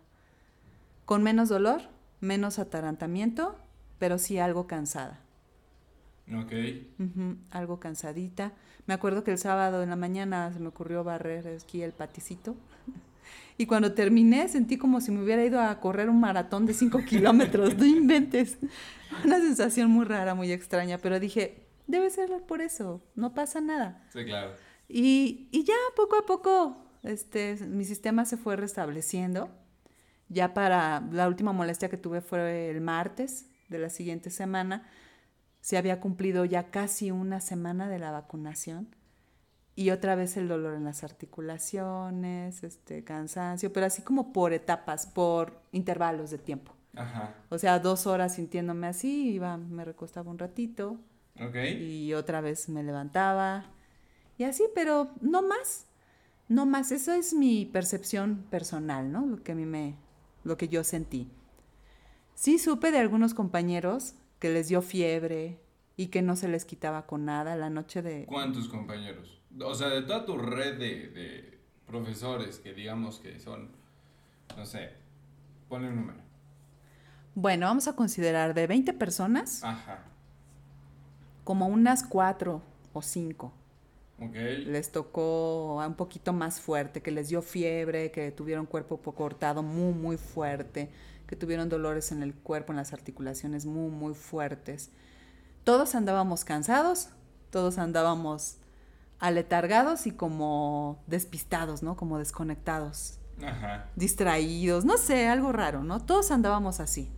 con 1.05 1.21
menos 1.21 1.47
dolor, 1.47 1.81
menos 2.21 2.57
atarantamiento, 2.57 3.55
pero 3.99 4.17
sí 4.17 4.39
algo 4.39 4.65
cansada. 4.65 5.19
Ok. 6.35 6.53
Algo 7.51 7.79
cansadita. 7.79 8.53
Me 8.87 8.95
acuerdo 8.95 9.23
que 9.23 9.29
el 9.29 9.37
sábado 9.37 9.83
en 9.83 9.91
la 9.91 9.95
mañana 9.95 10.51
se 10.51 10.59
me 10.59 10.69
ocurrió 10.69 11.03
barrer 11.03 11.47
aquí 11.47 11.83
el 11.83 11.91
paticito. 11.91 12.55
Y 13.57 13.65
cuando 13.65 13.93
terminé 13.93 14.47
sentí 14.47 14.77
como 14.77 15.01
si 15.01 15.11
me 15.11 15.21
hubiera 15.21 15.43
ido 15.43 15.59
a 15.59 15.79
correr 15.79 16.09
un 16.09 16.19
maratón 16.19 16.65
de 16.65 16.73
5 16.73 16.99
kilómetros. 17.05 17.77
No 17.77 17.85
inventes. 17.85 18.57
Una 19.25 19.39
sensación 19.39 19.89
muy 19.91 20.05
rara, 20.05 20.35
muy 20.35 20.51
extraña. 20.51 20.97
Pero 20.97 21.19
dije, 21.19 21.67
debe 21.87 22.09
ser 22.09 22.29
por 22.47 22.61
eso. 22.61 23.01
No 23.15 23.33
pasa 23.33 23.59
nada. 23.59 24.03
Sí, 24.13 24.23
claro. 24.23 24.53
Y, 24.87 25.49
y 25.51 25.63
ya 25.63 25.75
poco 25.95 26.17
a 26.17 26.25
poco 26.25 26.89
este, 27.03 27.55
mi 27.65 27.85
sistema 27.85 28.25
se 28.25 28.37
fue 28.37 28.55
restableciendo. 28.55 29.49
Ya 30.27 30.53
para 30.53 31.01
la 31.11 31.27
última 31.27 31.53
molestia 31.53 31.89
que 31.89 31.97
tuve 31.97 32.21
fue 32.21 32.69
el 32.69 32.81
martes 32.81 33.49
de 33.69 33.79
la 33.79 33.89
siguiente 33.89 34.29
semana. 34.29 34.87
Se 35.61 35.77
había 35.77 35.99
cumplido 35.99 36.45
ya 36.45 36.69
casi 36.71 37.11
una 37.11 37.41
semana 37.41 37.89
de 37.89 37.99
la 37.99 38.11
vacunación. 38.11 38.95
Y 39.79 39.91
otra 39.91 40.15
vez 40.15 40.35
el 40.35 40.49
dolor 40.49 40.73
en 40.73 40.83
las 40.83 41.05
articulaciones, 41.05 42.65
este, 42.65 43.05
cansancio, 43.05 43.71
pero 43.71 43.85
así 43.85 44.01
como 44.01 44.33
por 44.33 44.51
etapas, 44.51 45.07
por 45.07 45.61
intervalos 45.71 46.31
de 46.31 46.37
tiempo. 46.37 46.73
Ajá. 46.97 47.33
O 47.47 47.57
sea, 47.57 47.79
dos 47.79 48.05
horas 48.05 48.35
sintiéndome 48.35 48.87
así, 48.87 49.31
iba, 49.35 49.55
me 49.55 49.85
recostaba 49.85 50.29
un 50.31 50.37
ratito, 50.37 50.97
Ok. 51.39 51.55
y 51.79 52.13
otra 52.13 52.41
vez 52.41 52.67
me 52.67 52.83
levantaba 52.83 53.67
y 54.37 54.43
así, 54.43 54.65
pero 54.75 55.11
no 55.21 55.41
más, 55.43 55.85
no 56.49 56.65
más. 56.65 56.91
Eso 56.91 57.13
es 57.13 57.33
mi 57.33 57.65
percepción 57.65 58.43
personal, 58.49 59.13
¿no? 59.13 59.25
Lo 59.25 59.41
que 59.43 59.53
a 59.53 59.55
mí 59.55 59.65
me, 59.65 59.95
lo 60.43 60.57
que 60.57 60.67
yo 60.67 60.83
sentí. 60.83 61.31
Sí 62.35 62.59
supe 62.59 62.91
de 62.91 62.97
algunos 62.99 63.33
compañeros 63.33 64.15
que 64.39 64.49
les 64.49 64.67
dio 64.67 64.81
fiebre 64.81 65.57
y 65.95 66.07
que 66.07 66.21
no 66.21 66.35
se 66.35 66.49
les 66.49 66.65
quitaba 66.65 67.05
con 67.05 67.23
nada 67.23 67.55
la 67.55 67.69
noche 67.69 68.01
de... 68.01 68.25
¿Cuántos 68.25 68.67
compañeros? 68.67 69.38
O 69.61 69.73
sea, 69.75 69.89
de 69.89 70.01
toda 70.03 70.25
tu 70.25 70.37
red 70.37 70.77
de, 70.77 71.07
de 71.09 71.59
profesores 71.87 72.59
que 72.59 72.73
digamos 72.73 73.19
que 73.19 73.39
son, 73.39 73.69
no 74.55 74.65
sé, 74.65 74.89
ponle 75.67 75.89
un 75.89 75.95
número. 75.95 76.19
Bueno, 77.35 77.67
vamos 77.67 77.87
a 77.87 77.95
considerar 77.95 78.53
de 78.53 78.67
20 78.67 78.93
personas, 78.93 79.63
Ajá. 79.63 79.99
como 81.43 81.67
unas 81.67 82.03
cuatro 82.03 82.61
o 82.93 83.01
cinco. 83.01 83.53
Ok. 84.21 84.35
les 84.35 84.91
tocó 84.91 85.77
un 85.77 85.93
poquito 85.93 86.33
más 86.33 86.59
fuerte, 86.59 87.01
que 87.01 87.09
les 87.09 87.29
dio 87.29 87.41
fiebre, 87.41 88.11
que 88.11 88.31
tuvieron 88.33 88.65
cuerpo 88.65 88.97
po- 88.97 89.15
cortado 89.15 89.63
muy, 89.63 89.93
muy 89.93 90.17
fuerte, 90.17 90.89
que 91.25 91.37
tuvieron 91.37 91.69
dolores 91.69 92.11
en 92.11 92.21
el 92.21 92.33
cuerpo, 92.35 92.73
en 92.73 92.77
las 92.77 92.91
articulaciones 92.91 93.65
muy, 93.65 93.89
muy 93.89 94.13
fuertes. 94.13 94.91
Todos 95.63 95.95
andábamos 95.95 96.43
cansados, 96.43 97.11
todos 97.49 97.77
andábamos 97.77 98.57
aletargados 99.19 100.07
y 100.07 100.11
como 100.11 101.01
despistados, 101.07 101.83
¿no? 101.83 101.95
Como 101.95 102.17
desconectados, 102.17 103.17
Ajá. 103.45 103.87
distraídos, 103.95 104.85
no 104.85 104.97
sé, 104.97 105.27
algo 105.27 105.51
raro, 105.51 105.83
¿no? 105.83 105.99
Todos 106.03 106.31
andábamos 106.31 106.79
así. 106.79 107.09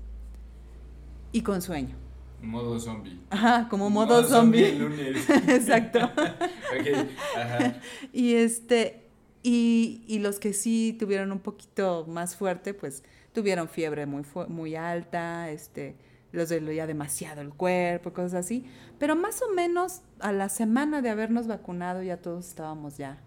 Y 1.32 1.42
con 1.42 1.62
sueño. 1.62 1.96
Modo 2.42 2.80
zombie. 2.80 3.20
Ajá, 3.30 3.68
como 3.70 3.90
modo, 3.92 4.24
zombie. 4.24 4.66
el 4.70 4.80
lunes. 4.80 5.30
Exacto. 5.48 6.00
ok. 6.16 7.08
Ajá. 7.38 7.76
Y 8.12 8.34
este, 8.34 9.08
y, 9.44 10.04
y 10.08 10.20
los 10.20 10.40
que 10.40 10.54
sí 10.54 10.96
tuvieron 11.00 11.32
un 11.32 11.40
poquito 11.40 12.06
más 12.08 12.36
fuerte, 12.36 12.74
pues 12.74 13.04
tuvieron 13.34 13.70
fiebre 13.70 14.08
muy, 14.08 14.24
fu- 14.24 14.48
muy 14.48 14.76
alta, 14.76 15.52
este, 15.52 15.96
los 16.32 16.50
dolía 16.50 16.88
demasiado 16.88 17.42
el 17.42 17.50
cuerpo, 17.50 18.14
cosas 18.14 18.46
así. 18.46 18.66
Pero 19.00 19.16
más 19.16 19.42
o 19.42 19.54
menos 19.54 20.02
a 20.20 20.32
la 20.32 20.50
semana 20.50 21.02
de 21.02 21.10
habernos 21.10 21.48
vacunado 21.48 22.04
ya 22.04 22.18
todos 22.18 22.48
estábamos 22.48 22.98
ya 22.98 23.22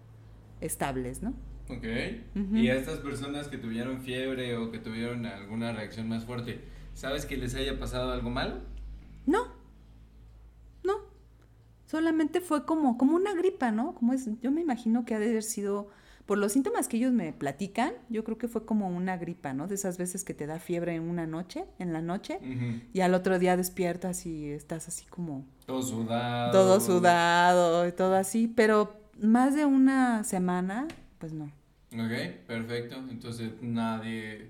estables, 0.61 1.21
¿no? 1.21 1.33
Ok. 1.69 1.85
Y 2.53 2.69
a 2.69 2.75
estas 2.75 2.99
personas 2.99 3.47
que 3.47 3.57
tuvieron 3.57 4.01
fiebre 4.01 4.55
o 4.55 4.71
que 4.71 4.77
tuvieron 4.77 5.25
alguna 5.25 5.71
reacción 5.73 6.07
más 6.07 6.25
fuerte, 6.25 6.61
¿sabes 6.93 7.25
que 7.25 7.37
les 7.37 7.55
haya 7.55 7.79
pasado 7.79 8.11
algo 8.11 8.29
malo? 8.29 8.59
No, 9.25 9.47
no. 10.83 10.93
Solamente 11.87 12.39
fue 12.41 12.65
como, 12.65 12.97
como 12.97 13.15
una 13.15 13.33
gripa, 13.33 13.71
¿no? 13.71 13.95
Como 13.95 14.13
es, 14.13 14.29
yo 14.41 14.51
me 14.51 14.61
imagino 14.61 15.05
que 15.05 15.15
ha 15.15 15.19
de 15.19 15.29
haber 15.29 15.43
sido, 15.43 15.89
por 16.25 16.37
los 16.37 16.53
síntomas 16.53 16.87
que 16.87 16.97
ellos 16.97 17.11
me 17.13 17.31
platican, 17.33 17.93
yo 18.09 18.23
creo 18.23 18.37
que 18.37 18.47
fue 18.47 18.65
como 18.65 18.87
una 18.89 19.17
gripa, 19.17 19.53
¿no? 19.53 19.67
De 19.67 19.75
esas 19.75 19.97
veces 19.97 20.23
que 20.23 20.33
te 20.33 20.47
da 20.47 20.59
fiebre 20.59 20.95
en 20.95 21.03
una 21.03 21.27
noche, 21.27 21.65
en 21.79 21.93
la 21.93 22.01
noche, 22.01 22.39
y 22.93 23.01
al 23.01 23.13
otro 23.13 23.37
día 23.39 23.55
despiertas 23.57 24.25
y 24.25 24.49
estás 24.49 24.87
así 24.87 25.05
como 25.05 25.45
Todo 25.65 25.81
sudado. 25.83 26.51
todo 26.51 26.79
sudado 26.81 27.87
y 27.87 27.91
todo 27.91 28.15
así, 28.15 28.47
pero 28.47 28.95
más 29.19 29.55
de 29.55 29.65
una 29.65 30.23
semana, 30.23 30.87
pues 31.19 31.31
no. 31.33 31.45
Ok, 31.93 32.45
perfecto. 32.47 32.95
Entonces 33.09 33.51
nadie, 33.61 34.49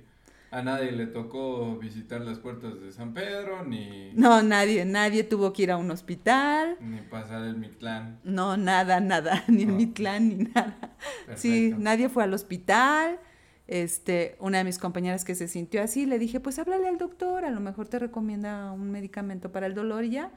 A 0.56 0.62
nadie 0.62 0.94
le 0.94 1.06
tocó 1.06 1.76
visitar 1.76 2.22
las 2.22 2.39
puertas 2.39 2.80
de 2.80 2.94
San 2.94 3.13
Pedro, 3.13 3.65
ni... 3.65 4.13
No, 4.13 4.41
nadie, 4.41 4.86
nadie 4.86 5.26
tuvo 5.26 5.52
que 5.52 5.63
ir 5.63 5.72
a 5.72 5.76
un 5.76 5.91
hospital. 5.91 6.78
Ni 6.80 7.02
pasar 7.02 7.44
el 7.44 7.58
Mictlán. 7.58 8.22
No, 8.24 8.56
nada, 8.56 9.02
nada, 9.02 9.44
ni 9.50 9.63
el 9.63 9.74
Mictlán, 9.74 10.30
ni 10.30 10.36
nada. 10.46 10.96
Sí, 11.36 11.76
nadie 11.78 12.08
fue 12.08 12.24
al 12.24 12.34
hospital. 12.34 13.20
Este, 13.68 14.38
una 14.39 14.60
de 14.60 14.63
mis 14.63 14.80
compañeras 14.80 15.26
que 15.26 15.36
se 15.36 15.50
sintió 15.50 15.84
así, 15.84 16.06
le 16.06 16.20
dije, 16.20 16.39
pues 16.39 16.58
háblale 16.58 16.88
al 16.88 17.00
doctor, 17.00 17.44
a 17.44 17.52
lo 17.52 17.60
mejor 17.60 17.89
te 17.89 18.00
recomienda 18.00 18.72
un 18.72 18.91
medicamento 18.91 19.52
para 19.52 19.68
el 19.68 19.74
dolor 19.74 20.06
y 20.06 20.12
ya. 20.12 20.32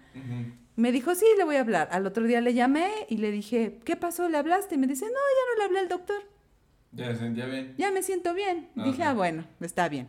Me 0.75 0.91
dijo, 0.91 1.15
sí, 1.15 1.27
le 1.37 1.45
voy 1.45 1.57
a 1.57 1.61
hablar. 1.61 1.91
Al 1.93 2.05
otro 2.09 2.25
día 2.25 2.41
le 2.41 2.55
llamé 2.55 2.91
y 3.09 3.19
le 3.19 3.31
dije, 3.31 3.79
¿qué 3.85 3.95
pasó? 3.95 4.29
¿Le 4.29 4.37
hablaste? 4.37 4.75
Y 4.75 4.79
me 4.79 4.89
dice, 4.89 5.05
no, 5.05 5.13
ya 5.13 5.53
no 5.53 5.59
le 5.59 5.65
hablé 5.65 5.79
al 5.79 5.89
doctor. 5.89 6.23
Ya 6.93 7.13
se 7.13 7.17
sentía 7.19 7.47
bien. 7.47 7.75
Ya 7.77 7.91
me 7.91 8.03
siento 8.03 8.35
bien. 8.35 8.69
Dije, 8.75 9.03
ah, 9.03 9.15
bueno, 9.15 9.45
está 9.61 9.89
bien. 9.89 10.09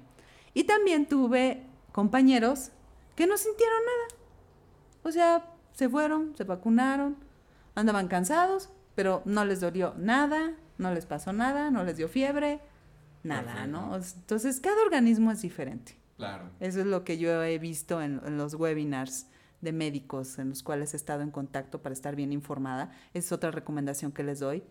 Y 0.54 0.64
también 0.64 1.08
tuve 1.08 1.64
compañeros 1.92 2.72
que 3.16 3.28
no 3.28 3.38
sintieron 3.38 3.80
nada. 3.86 4.22
O 5.04 5.12
sea, 5.12 5.46
se 5.74 5.90
fueron, 5.90 6.36
se 6.36 6.44
vacunaron, 6.44 7.18
andaban 7.76 8.08
cansados, 8.08 8.70
pero 8.96 9.22
no 9.26 9.46
les 9.46 9.60
dolió 9.60 9.94
nada, 9.98 10.54
no 10.78 10.94
les 10.94 11.06
pasó 11.06 11.34
nada, 11.34 11.72
no 11.72 11.84
les 11.84 11.98
dio 11.98 12.08
fiebre, 12.08 12.60
nada, 13.24 13.68
¿no? 13.68 13.96
Entonces, 13.96 14.60
cada 14.60 14.82
organismo 14.82 15.32
es 15.32 15.42
diferente. 15.42 15.98
Claro. 16.18 16.50
Eso 16.60 16.82
es 16.82 16.86
lo 16.86 17.04
que 17.04 17.18
yo 17.18 17.44
he 17.44 17.60
visto 17.60 18.02
en, 18.02 18.22
en, 18.26 18.38
los 18.38 18.56
webinars 18.56 19.28
de 19.62 19.72
médicos 19.72 20.38
en 20.38 20.50
los 20.50 20.64
cuales 20.64 20.94
he 20.94 20.98
estado 20.98 21.22
en 21.22 21.32
contacto 21.32 21.82
para 21.82 21.94
estar 21.94 22.16
bien 22.16 22.34
informada. 22.34 22.92
Es 23.14 23.32
otra 23.32 23.52
recomendación 23.52 24.12
que 24.12 24.24
les 24.24 24.40
doy 24.40 24.64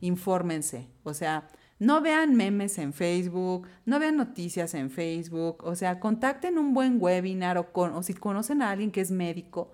infórmense, 0.00 0.88
o 1.02 1.14
sea, 1.14 1.48
no 1.78 2.00
vean 2.00 2.34
memes 2.34 2.78
en 2.78 2.92
Facebook, 2.92 3.68
no 3.84 3.98
vean 4.00 4.16
noticias 4.16 4.74
en 4.74 4.90
Facebook, 4.90 5.62
o 5.64 5.76
sea, 5.76 6.00
contacten 6.00 6.58
un 6.58 6.74
buen 6.74 6.96
webinar 7.00 7.56
o, 7.58 7.72
con, 7.72 7.92
o 7.94 8.02
si 8.02 8.14
conocen 8.14 8.62
a 8.62 8.70
alguien 8.70 8.90
que 8.90 9.00
es 9.00 9.10
médico, 9.10 9.72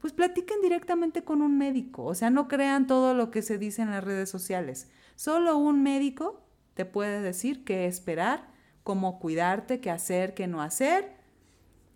pues 0.00 0.12
platiquen 0.12 0.60
directamente 0.60 1.24
con 1.24 1.40
un 1.40 1.56
médico, 1.56 2.04
o 2.04 2.14
sea, 2.14 2.30
no 2.30 2.48
crean 2.48 2.86
todo 2.86 3.14
lo 3.14 3.30
que 3.30 3.42
se 3.42 3.58
dice 3.58 3.82
en 3.82 3.90
las 3.90 4.04
redes 4.04 4.28
sociales. 4.28 4.90
Solo 5.14 5.56
un 5.56 5.82
médico 5.82 6.46
te 6.74 6.84
puede 6.84 7.22
decir 7.22 7.64
qué 7.64 7.86
esperar, 7.86 8.48
cómo 8.82 9.18
cuidarte, 9.18 9.80
qué 9.80 9.90
hacer, 9.90 10.34
qué 10.34 10.46
no 10.46 10.60
hacer 10.60 11.16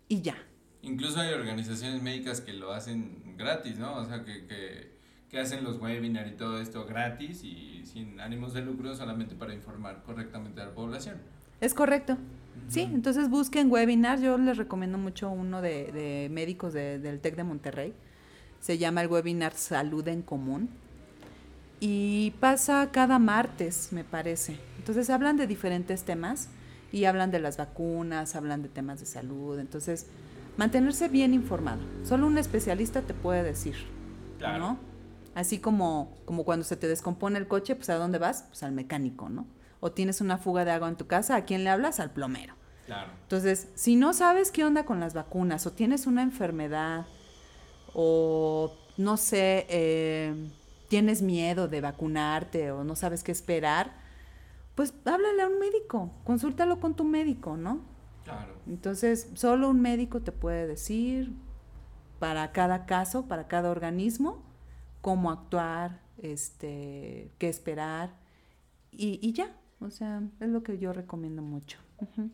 y 0.07 0.21
ya. 0.21 0.35
Incluso 0.81 1.19
hay 1.19 1.31
organizaciones 1.33 2.01
médicas 2.01 2.41
que 2.41 2.53
lo 2.53 2.71
hacen 2.73 3.37
gratis, 3.37 3.77
¿no? 3.77 3.95
O 3.97 4.05
sea, 4.05 4.25
que, 4.25 4.47
que 4.47 4.97
que 5.31 5.39
hacen 5.39 5.63
los 5.63 5.79
webinars 5.79 6.29
y 6.29 6.35
todo 6.35 6.59
esto 6.59 6.85
gratis 6.85 7.45
y 7.45 7.83
sin 7.85 8.19
ánimos 8.19 8.53
de 8.53 8.61
lucro 8.61 8.93
solamente 8.93 9.33
para 9.33 9.53
informar 9.53 10.03
correctamente 10.03 10.59
a 10.59 10.65
la 10.65 10.73
población. 10.73 11.15
Es 11.61 11.73
correcto. 11.73 12.17
Sí, 12.67 12.81
entonces 12.81 13.29
busquen 13.29 13.71
webinars. 13.71 14.21
Yo 14.21 14.37
les 14.37 14.57
recomiendo 14.57 14.97
mucho 14.97 15.29
uno 15.29 15.61
de, 15.61 16.27
médicos 16.31 16.73
del 16.73 17.19
TEC 17.21 17.37
de 17.37 17.43
Monterrey. 17.45 17.93
Se 18.59 18.77
llama 18.77 19.01
el 19.01 19.07
webinar 19.07 19.53
Salud 19.53 20.05
en 20.09 20.21
Común. 20.21 20.69
Y 21.79 22.31
pasa 22.41 22.89
cada 22.91 23.17
martes, 23.17 23.89
me 23.91 24.03
parece. 24.03 24.59
Entonces 24.77 25.09
hablan 25.09 25.37
de 25.37 25.47
diferentes 25.47 26.03
temas 26.03 26.49
y 26.91 27.05
hablan 27.05 27.31
de 27.31 27.39
las 27.39 27.57
vacunas, 27.57 28.35
hablan 28.35 28.63
de 28.63 28.69
temas 28.69 28.99
de 28.99 29.05
salud. 29.05 29.57
Entonces, 29.59 30.07
mantenerse 30.57 31.07
bien 31.07 31.33
informado. 31.33 31.81
Solo 32.03 32.27
un 32.27 32.37
especialista 32.37 33.01
te 33.01 33.13
puede 33.13 33.43
decir. 33.43 33.75
Claro. 34.37 34.59
¿no? 34.59 34.90
Así 35.33 35.59
como, 35.59 36.17
como 36.25 36.43
cuando 36.43 36.65
se 36.65 36.75
te 36.75 36.87
descompone 36.87 37.37
el 37.37 37.47
coche, 37.47 37.75
pues 37.75 37.89
¿a 37.89 37.95
dónde 37.95 38.17
vas? 38.17 38.43
Pues 38.49 38.63
al 38.63 38.73
mecánico, 38.73 39.29
¿no? 39.29 39.47
O 39.79 39.91
tienes 39.91 40.21
una 40.21 40.37
fuga 40.37 40.65
de 40.65 40.71
agua 40.71 40.89
en 40.89 40.97
tu 40.97 41.07
casa, 41.07 41.35
¿a 41.35 41.45
quién 41.45 41.63
le 41.63 41.69
hablas? 41.69 41.99
Al 41.99 42.11
plomero. 42.11 42.55
Claro. 42.85 43.11
Entonces, 43.23 43.69
si 43.75 43.95
no 43.95 44.13
sabes 44.13 44.51
qué 44.51 44.65
onda 44.65 44.85
con 44.85 44.99
las 44.99 45.13
vacunas, 45.13 45.65
o 45.65 45.71
tienes 45.71 46.07
una 46.07 46.23
enfermedad, 46.23 47.05
o 47.93 48.73
no 48.97 49.17
sé, 49.17 49.65
eh, 49.69 50.33
tienes 50.89 51.21
miedo 51.21 51.67
de 51.67 51.81
vacunarte, 51.81 52.71
o 52.71 52.83
no 52.83 52.95
sabes 52.95 53.23
qué 53.23 53.31
esperar, 53.31 53.93
pues 54.75 54.93
háblale 55.05 55.41
a 55.41 55.47
un 55.47 55.59
médico, 55.59 56.11
consúltalo 56.25 56.79
con 56.79 56.95
tu 56.95 57.03
médico, 57.03 57.55
¿no? 57.55 57.79
Claro. 58.25 58.53
Entonces, 58.67 59.29
solo 59.35 59.69
un 59.69 59.81
médico 59.81 60.21
te 60.21 60.31
puede 60.31 60.67
decir 60.67 61.33
para 62.19 62.51
cada 62.51 62.85
caso, 62.85 63.27
para 63.27 63.47
cada 63.47 63.71
organismo, 63.71 64.43
cómo 65.01 65.31
actuar, 65.31 65.99
este, 66.17 67.31
qué 67.37 67.49
esperar 67.49 68.15
y, 68.91 69.31
ya, 69.33 69.55
o 69.79 69.89
sea, 69.89 70.21
es 70.39 70.49
lo 70.49 70.63
que 70.63 70.77
yo 70.77 70.93
recomiendo 70.93 71.41
mucho. 71.41 71.79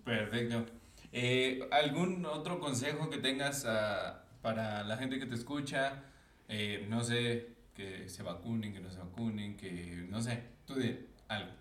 Perfecto. 0.04 0.66
Eh, 1.12 1.68
¿Algún 1.72 2.26
otro 2.26 2.60
consejo 2.60 3.10
que 3.10 3.18
tengas 3.18 3.66
ah, 3.66 4.24
para 4.42 4.84
la 4.84 4.98
gente 4.98 5.20
que 5.20 5.26
te 5.26 5.36
escucha? 5.36 6.04
Eh, 6.50 6.86
no 6.90 7.04
sé, 7.04 7.56
que 7.74 8.10
se 8.10 8.24
vacunen, 8.24 8.74
que 8.74 8.80
no 8.80 8.92
se 8.92 8.98
vacunen, 8.98 9.56
que 9.56 10.08
no 10.10 10.22
sé, 10.22 10.44
tú 10.66 10.76
de 10.76 11.08
algo. 11.28 11.52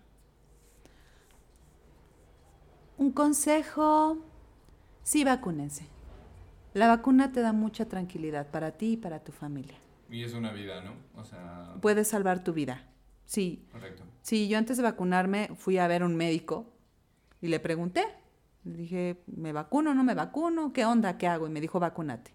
Un 2.97 3.11
consejo, 3.11 4.17
sí 5.03 5.23
vacúnense. 5.23 5.85
La 6.73 6.87
vacuna 6.87 7.31
te 7.31 7.41
da 7.41 7.53
mucha 7.53 7.85
tranquilidad 7.85 8.47
para 8.47 8.71
ti 8.71 8.93
y 8.93 8.97
para 8.97 9.23
tu 9.23 9.31
familia. 9.31 9.77
Y 10.09 10.23
es 10.23 10.33
una 10.33 10.51
vida, 10.51 10.81
¿no? 10.81 10.93
O 11.19 11.25
sea... 11.25 11.75
Puedes 11.81 12.07
salvar 12.07 12.43
tu 12.43 12.53
vida, 12.53 12.87
sí. 13.25 13.67
Correcto. 13.71 14.03
Sí, 14.21 14.47
yo 14.47 14.57
antes 14.57 14.77
de 14.77 14.83
vacunarme 14.83 15.49
fui 15.55 15.77
a 15.77 15.87
ver 15.87 16.01
a 16.01 16.05
un 16.05 16.15
médico 16.15 16.73
y 17.41 17.47
le 17.47 17.59
pregunté. 17.59 18.05
Le 18.63 18.77
dije, 18.77 19.23
¿me 19.27 19.53
vacuno 19.53 19.91
o 19.91 19.93
no 19.93 20.03
me 20.03 20.13
vacuno? 20.13 20.73
¿Qué 20.73 20.85
onda? 20.85 21.17
¿Qué 21.17 21.27
hago? 21.27 21.47
Y 21.47 21.49
me 21.49 21.61
dijo, 21.61 21.79
vacúnate. 21.79 22.31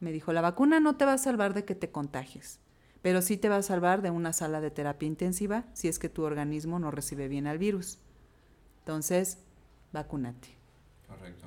Me 0.00 0.12
dijo, 0.12 0.32
la 0.32 0.40
vacuna 0.40 0.80
no 0.80 0.96
te 0.96 1.04
va 1.04 1.14
a 1.14 1.18
salvar 1.18 1.54
de 1.54 1.64
que 1.64 1.74
te 1.74 1.90
contagies, 1.90 2.60
pero 3.02 3.22
sí 3.22 3.36
te 3.36 3.48
va 3.48 3.56
a 3.56 3.62
salvar 3.62 4.02
de 4.02 4.10
una 4.10 4.32
sala 4.32 4.60
de 4.60 4.70
terapia 4.70 5.06
intensiva 5.06 5.64
si 5.74 5.88
es 5.88 5.98
que 5.98 6.08
tu 6.08 6.24
organismo 6.24 6.78
no 6.78 6.90
recibe 6.90 7.28
bien 7.28 7.46
al 7.46 7.58
virus. 7.58 7.98
Entonces, 8.80 9.38
vacúnate. 9.92 10.48
Correcto. 11.06 11.46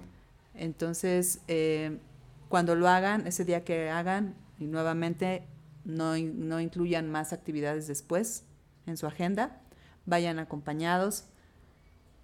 Entonces, 0.53 1.41
eh, 1.47 1.99
cuando 2.47 2.75
lo 2.75 2.87
hagan, 2.87 3.27
ese 3.27 3.43
día 3.43 3.65
que 3.65 3.89
hagan, 3.89 4.35
y 4.59 4.65
nuevamente 4.65 5.47
no, 5.83 6.17
no 6.17 6.59
incluyan 6.59 7.11
más 7.11 7.33
actividades 7.33 7.87
después 7.87 8.45
en 8.85 8.97
su 8.97 9.07
agenda, 9.07 9.61
vayan 10.05 10.39
acompañados, 10.39 11.25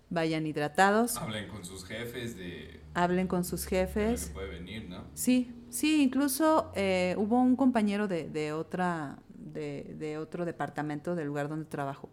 vayan 0.10 0.46
hidratados. 0.46 1.18
Hablen 1.18 1.48
con 1.50 1.64
sus 1.66 1.86
jefes 1.86 2.38
de... 2.38 2.82
Hablen 2.94 3.28
con 3.28 3.44
sus 3.44 3.66
jefes. 3.66 4.32
puede 4.34 4.50
venir, 4.50 4.90
¿no? 4.90 5.06
Sí, 5.14 5.56
sí, 5.70 6.04
incluso 6.04 6.72
eh, 6.76 7.16
hubo 7.18 7.42
un 7.42 7.56
compañero 7.56 8.08
de, 8.08 8.30
de 8.30 8.52
otra, 8.52 9.18
de, 9.30 9.96
de, 9.98 10.18
otro 10.18 10.46
departamento 10.46 11.16
del 11.16 11.28
lugar 11.28 11.48
donde 11.48 11.66
trabajo, 11.66 12.10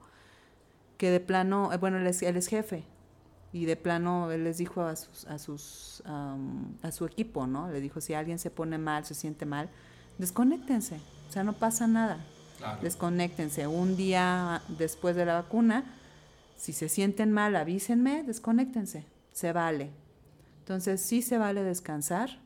que 0.96 1.10
de 1.10 1.20
plano, 1.20 1.72
eh, 1.72 1.76
bueno, 1.76 1.98
él 1.98 2.06
es, 2.06 2.22
él 2.22 2.36
es, 2.36 2.46
jefe, 2.46 2.84
y 3.52 3.64
de 3.64 3.76
plano 3.76 4.30
él 4.30 4.44
les 4.44 4.58
dijo 4.58 4.82
a 4.82 4.94
sus, 4.94 5.26
a 5.26 5.38
sus, 5.38 6.02
a 6.06 6.92
su 6.92 7.06
equipo, 7.06 7.46
¿no? 7.46 7.70
Le 7.70 7.80
dijo, 7.80 8.00
si 8.00 8.14
alguien 8.14 8.38
se 8.38 8.50
pone 8.50 8.78
mal, 8.78 9.04
se 9.04 9.14
siente 9.14 9.46
mal, 9.46 9.70
desconéctense, 10.18 10.96
o 11.28 11.32
sea, 11.32 11.44
no 11.44 11.54
pasa 11.54 11.86
nada. 11.86 12.18
Desconéctense. 12.82 13.66
Un 13.66 13.96
día 13.96 14.62
después 14.68 15.14
de 15.16 15.24
la 15.24 15.34
vacuna, 15.34 15.84
si 16.56 16.72
se 16.72 16.88
sienten 16.88 17.32
mal, 17.32 17.54
avísenme, 17.54 18.24
desconéctense, 18.24 19.04
se 19.32 19.52
vale. 19.52 19.90
Entonces, 20.60 21.00
sí 21.00 21.22
se 21.22 21.38
vale 21.38 21.62
descansar, 21.62 22.40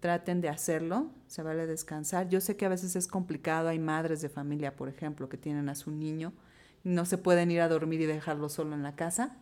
traten 0.00 0.40
de 0.40 0.48
hacerlo, 0.48 1.10
se 1.28 1.42
vale 1.42 1.66
descansar. 1.66 2.28
Yo 2.28 2.40
sé 2.40 2.56
que 2.56 2.66
a 2.66 2.70
veces 2.70 2.96
es 2.96 3.06
complicado, 3.06 3.68
hay 3.68 3.78
madres 3.78 4.20
de 4.20 4.28
familia, 4.28 4.74
por 4.74 4.88
ejemplo, 4.88 5.28
que 5.28 5.36
tienen 5.36 5.68
a 5.68 5.74
su 5.74 5.90
niño 5.90 6.32
y 6.84 6.88
no 6.88 7.04
se 7.04 7.18
pueden 7.18 7.50
ir 7.50 7.60
a 7.60 7.68
dormir 7.68 8.00
y 8.00 8.06
dejarlo 8.06 8.48
solo 8.48 8.74
en 8.74 8.82
la 8.82 8.96
casa. 8.96 9.36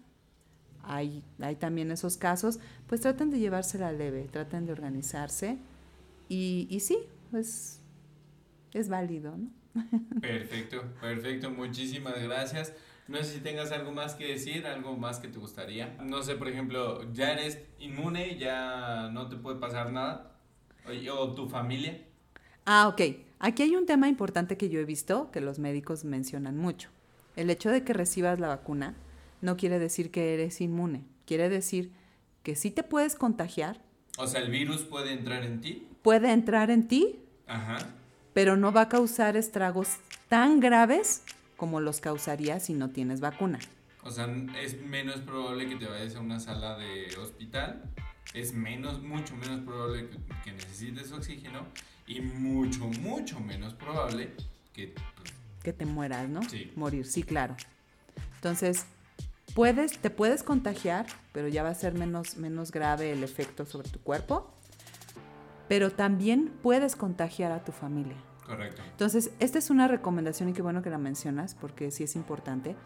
Hay, 0.83 1.25
hay 1.41 1.57
también 1.57 1.91
esos 1.91 2.17
casos, 2.17 2.61
pues 2.87 3.01
traten 3.01 3.31
de 3.31 3.39
llevársela 3.39 3.93
leve, 3.93 4.29
traten 4.31 4.67
de 4.67 4.73
organizarse 4.73 5.59
y, 6.29 6.67
y 6.71 6.81
sí, 6.81 6.99
pues 7.31 7.81
es 8.73 8.89
válido, 8.89 9.37
¿no? 9.37 9.51
Perfecto, 10.21 10.83
perfecto, 11.01 11.51
muchísimas 11.51 12.21
gracias. 12.21 12.73
No 13.07 13.19
sé 13.19 13.35
si 13.35 13.41
tengas 13.41 13.73
algo 13.73 13.93
más 13.93 14.15
que 14.15 14.27
decir, 14.27 14.67
algo 14.67 14.97
más 14.97 15.19
que 15.19 15.29
te 15.29 15.39
gustaría. 15.39 15.97
No 16.05 16.23
sé, 16.23 16.35
por 16.35 16.49
ejemplo, 16.49 17.11
ya 17.15 17.33
eres 17.33 17.59
inmune, 17.79 18.37
ya 18.39 19.09
no 19.13 19.29
te 19.29 19.37
puede 19.37 19.59
pasar 19.59 19.93
nada. 19.93 20.37
O, 21.11 21.35
tu 21.35 21.49
familia. 21.49 22.03
Ah, 22.67 22.89
ok. 22.89 23.01
Aquí 23.39 23.63
hay 23.63 23.77
un 23.77 23.87
tema 23.87 24.09
importante 24.09 24.59
que 24.59 24.69
yo 24.69 24.79
he 24.79 24.85
visto 24.85 25.31
que 25.31 25.41
los 25.41 25.59
médicos 25.59 26.05
mencionan 26.05 26.59
mucho. 26.59 26.91
El 27.37 27.49
hecho 27.49 27.71
de 27.71 27.83
que 27.83 27.95
recibas 27.95 28.41
la 28.41 28.49
vacuna 28.49 28.95
no 29.41 29.57
quiere 29.57 29.79
decir 29.79 30.11
que 30.11 30.35
eres 30.35 30.61
inmune. 30.61 31.05
Quiere 31.25 31.49
decir 31.49 31.93
que 32.43 32.57
sí 32.57 32.71
te 32.71 32.83
puedes 32.83 33.15
contagiar. 33.15 33.81
O 34.19 34.27
sea, 34.27 34.41
el 34.41 34.51
virus 34.51 34.83
puede 34.83 35.13
entrar 35.13 35.45
en 35.45 35.61
ti 35.63 35.89
puede 36.03 36.33
entrar 36.33 36.71
en 36.71 36.89
ti, 36.89 37.21
pero 38.33 38.57
no 38.57 38.73
va 38.73 38.83
a 38.83 38.89
causar 38.89 39.37
estragos 39.37 39.97
tan 40.29 40.61
graves 40.61 41.23
como 41.57 41.81
los 41.81 42.01
causaría 42.01 42.61
si 42.61 42.75
no 42.75 42.91
tienes 42.91 43.21
vacuna. 43.21 43.59
O 44.03 44.11
sea, 44.11 44.27
es 44.63 44.81
menos 44.81 45.21
probable 45.21 45.69
que 45.69 45.77
te 45.77 45.87
vayas 45.87 46.15
a 46.15 46.21
una 46.21 46.41
sala 46.41 46.79
de 46.79 47.15
hospital, 47.21 47.83
es 48.35 48.53
menos, 48.53 49.03
mucho 49.03 49.35
menos 49.37 49.61
probable 49.61 50.09
que, 50.45 50.53
necesites 50.53 51.13
oxígeno 51.13 51.67
y 52.07 52.21
mucho, 52.21 52.87
mucho 53.01 53.41
menos 53.41 53.75
probable 53.75 54.33
que... 54.73 54.95
Pues, 55.17 55.33
que 55.63 55.73
te 55.73 55.85
mueras, 55.85 56.29
¿no? 56.29 56.43
Sí. 56.49 56.73
Morir, 56.77 57.07
sí, 57.07 57.23
claro. 57.23 57.57
Entonces, 58.37 58.87
puedes, 59.55 59.99
te 59.99 60.11
puedes 60.11 60.43
contagiar, 60.43 61.07
pero 61.33 61.49
ya 61.49 61.63
va 61.63 61.71
a 61.71 61.75
ser 61.75 61.95
menos, 61.95 62.37
menos 62.37 62.71
grave 62.71 63.13
el 63.13 63.25
efecto 63.25 63.67
sobre 63.67 63.89
tu 63.89 63.99
cuerpo. 64.01 64.55
Pero 65.69 65.91
también 65.91 66.53
puedes 66.63 66.97
contagiar 66.97 67.53
a 67.53 67.63
tu 67.63 67.73
familia. 67.73 68.17
Correcto. 68.47 68.81
Entonces, 68.91 69.31
esta 69.41 69.59
es 69.59 69.71
una 69.71 69.89
recomendación 69.89 70.49
y 70.49 70.53
qué 70.55 70.63
bueno 70.63 70.83
que 70.83 70.91
la 70.91 70.99
mencionas 70.99 71.55
porque 71.55 71.91
sí 71.91 72.05
es 72.05 72.17
importante. 72.17 72.77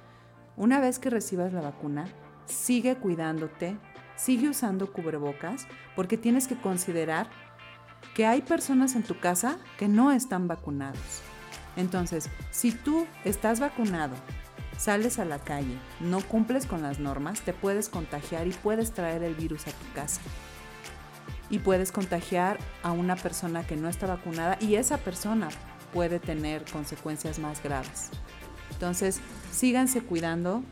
Una 0.56 0.80
vez 0.80 0.98
que 0.98 1.08
recibas 1.08 1.52
la 1.52 1.60
vacuna, 1.60 2.06
sigue 2.46 2.96
cuidándote, 2.96 3.76
sigue 4.16 4.48
usando 4.48 4.92
cubrebocas, 4.92 5.66
porque 5.96 6.18
tienes 6.18 6.48
que 6.48 6.56
considerar 6.56 7.28
que 8.14 8.26
hay 8.26 8.42
personas 8.42 8.96
en 8.96 9.02
tu 9.02 9.18
casa 9.18 9.58
que 9.78 9.88
no 9.88 10.12
están 10.12 10.48
vacunados. 10.48 11.22
Entonces, 11.76 12.28
si 12.50 12.72
tú 12.72 13.06
estás 13.24 13.60
vacunado 13.60 14.14
sales 14.76 15.18
a 15.18 15.24
la 15.24 15.38
calle, 15.38 15.78
no 16.00 16.20
cumples 16.20 16.66
con 16.66 16.82
las 16.82 16.98
normas, 16.98 17.40
te 17.42 17.52
puedes 17.52 17.88
contagiar 17.88 18.46
y 18.46 18.50
puedes 18.50 18.92
traer 18.92 19.22
el 19.22 19.34
virus 19.34 19.66
a 19.68 19.70
tu 19.70 19.92
casa. 19.94 20.20
Y 21.52 21.60
puedes 21.60 21.92
contagiar 21.92 22.58
a 22.82 22.90
una 22.90 23.14
persona 23.14 23.64
que 23.64 23.76
no 23.76 23.88
está 23.88 24.08
vacunada 24.08 24.58
y 24.60 24.74
esa 24.74 24.98
persona 24.98 25.50
puede 25.92 26.18
tener 26.18 26.64
consecuencias 26.64 27.38
más 27.38 27.62
graves. 27.62 28.10
Entonces, 28.72 29.20
síganse 29.52 30.02
cuidando. 30.02 30.64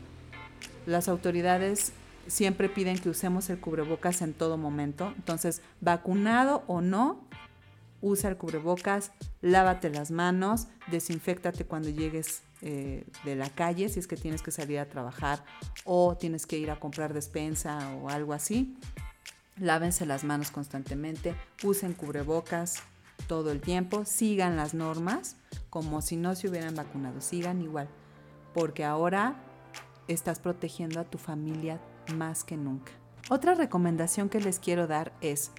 Las 0.85 1.07
autoridades 1.07 1.93
siempre 2.27 2.67
piden 2.67 2.97
que 2.97 3.09
usemos 3.09 3.49
el 3.49 3.59
cubrebocas 3.59 4.21
en 4.21 4.33
todo 4.33 4.57
momento. 4.57 5.13
Entonces, 5.15 5.61
vacunado 5.79 6.63
o 6.67 6.81
no, 6.81 7.23
usa 8.01 8.29
el 8.29 8.37
cubrebocas, 8.37 9.11
lávate 9.41 9.89
las 9.89 10.11
manos, 10.11 10.67
desinfectate 10.89 11.65
cuando 11.65 11.89
llegues 11.89 12.41
eh, 12.61 13.05
de 13.23 13.35
la 13.35 13.49
calle, 13.49 13.89
si 13.89 13.99
es 13.99 14.07
que 14.07 14.17
tienes 14.17 14.41
que 14.41 14.51
salir 14.51 14.79
a 14.79 14.85
trabajar 14.85 15.43
o 15.83 16.17
tienes 16.17 16.45
que 16.45 16.57
ir 16.57 16.71
a 16.71 16.79
comprar 16.79 17.13
despensa 17.13 17.93
o 17.95 18.09
algo 18.09 18.33
así. 18.33 18.75
Lávense 19.61 20.07
las 20.07 20.23
manos 20.23 20.49
constantemente, 20.49 21.35
usen 21.63 21.93
cubrebocas 21.93 22.81
todo 23.27 23.51
el 23.51 23.61
tiempo, 23.61 24.05
sigan 24.05 24.57
las 24.57 24.73
normas 24.73 25.37
como 25.69 26.01
si 26.01 26.17
no 26.17 26.33
se 26.33 26.49
hubieran 26.49 26.73
vacunado, 26.75 27.21
sigan 27.21 27.61
igual, 27.61 27.87
porque 28.55 28.83
ahora 28.83 29.35
estás 30.07 30.39
protegiendo 30.39 30.99
a 30.99 31.03
tu 31.03 31.19
familia 31.19 31.79
más 32.15 32.43
que 32.43 32.57
nunca. 32.57 32.91
Otra 33.29 33.53
recomendación 33.53 34.29
que 34.29 34.41
les 34.41 34.57
quiero 34.57 34.87
dar 34.87 35.13
es, 35.21 35.51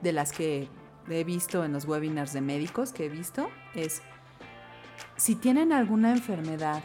de 0.00 0.12
las 0.12 0.32
que 0.32 0.70
he 1.06 1.24
visto 1.24 1.62
en 1.62 1.74
los 1.74 1.84
webinars 1.84 2.32
de 2.32 2.40
médicos 2.40 2.94
que 2.94 3.04
he 3.04 3.08
visto, 3.10 3.50
es 3.74 4.00
si 5.16 5.34
tienen 5.34 5.74
alguna 5.74 6.12
enfermedad, 6.12 6.82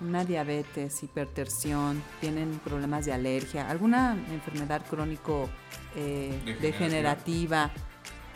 una 0.00 0.24
diabetes, 0.24 1.02
hipertensión, 1.02 2.02
tienen 2.20 2.60
problemas 2.64 3.04
de 3.04 3.12
alergia, 3.12 3.68
alguna 3.68 4.16
enfermedad 4.30 4.82
crónico 4.88 5.48
eh, 5.96 6.58
degenerativa. 6.60 7.70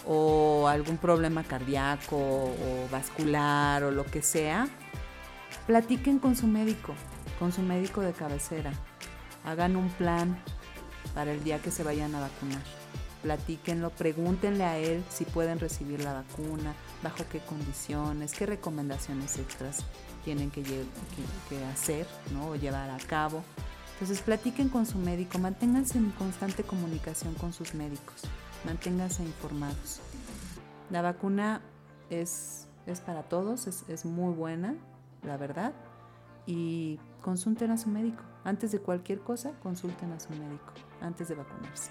o 0.05 0.67
algún 0.67 0.97
problema 0.97 1.45
cardíaco 1.45 2.17
o 2.17 2.89
vascular 2.91 3.85
o 3.85 3.93
lo 3.93 4.05
que 4.05 4.21
sea, 4.21 4.67
platiquen 5.69 6.19
con 6.19 6.35
su 6.35 6.49
médico, 6.49 6.93
con 7.39 7.53
su 7.53 7.63
médico 7.63 8.01
de 8.01 8.13
cabecera. 8.13 8.73
Hagan 9.45 9.77
un 9.77 9.89
plan 9.91 10.37
para 11.15 11.33
el 11.33 11.45
día 11.45 11.61
que 11.61 11.71
se 11.71 11.85
vayan 11.85 12.15
a 12.17 12.21
vacunar. 12.21 12.63
Platíquenlo, 13.23 13.91
pregúntenle 13.91 14.65
a 14.65 14.79
él 14.79 15.05
si 15.09 15.25
pueden 15.25 15.61
recibir 15.61 16.03
la 16.03 16.15
vacuna, 16.15 16.75
bajo 17.05 17.25
qué 17.31 17.39
condiciones, 17.39 18.33
qué 18.33 18.47
recomendaciones 18.47 19.39
extras 19.39 19.85
tienen 20.25 20.51
que, 20.51 20.63
hacer 21.73 22.07
¿no? 22.33 22.51
o 22.51 22.57
llevar 22.57 22.91
a 22.91 22.99
cabo. 22.99 23.43
Entonces 23.95 24.21
platiquen 24.21 24.69
con 24.69 24.87
su 24.87 24.99
médico, 24.99 25.39
manténganse 25.39 25.99
en 25.99 26.11
constante 26.11 26.65
comunicación 26.65 27.35
con 27.35 27.53
sus 27.53 27.75
médicos, 27.75 28.23
manténganse 28.65 29.23
informados. 29.23 30.01
La 30.91 31.03
vacuna 31.03 31.61
es, 32.11 32.67
es 32.87 33.01
para 33.01 33.23
todos, 33.23 33.67
es, 33.67 33.85
es 33.89 34.05
muy 34.05 34.35
buena, 34.35 34.75
la 35.23 35.37
verdad, 35.37 35.73
y 36.47 36.99
consulten 37.21 37.71
a 37.71 37.79
su 37.79 37.89
médico. 37.89 38.23
Antes 38.45 38.73
de 38.73 38.81
cualquier 38.81 39.21
cosa, 39.21 39.53
consulten 39.63 40.11
a 40.13 40.19
su 40.19 40.31
médico, 40.31 40.73
antes 41.01 41.29
de 41.29 41.37
vacunarse. 41.37 41.91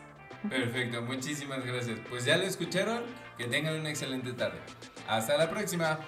Perfecto, 0.50 1.02
muchísimas 1.04 1.64
gracias. 1.66 2.00
Pues 2.10 2.26
ya 2.26 2.38
lo 2.38 2.44
escucharon, 2.44 3.04
que 3.38 3.46
tengan 3.46 3.80
una 3.80 3.90
excelente 3.90 4.34
tarde. 4.34 4.60
Hasta 5.08 5.38
la 5.38 5.50
próxima. 5.50 6.00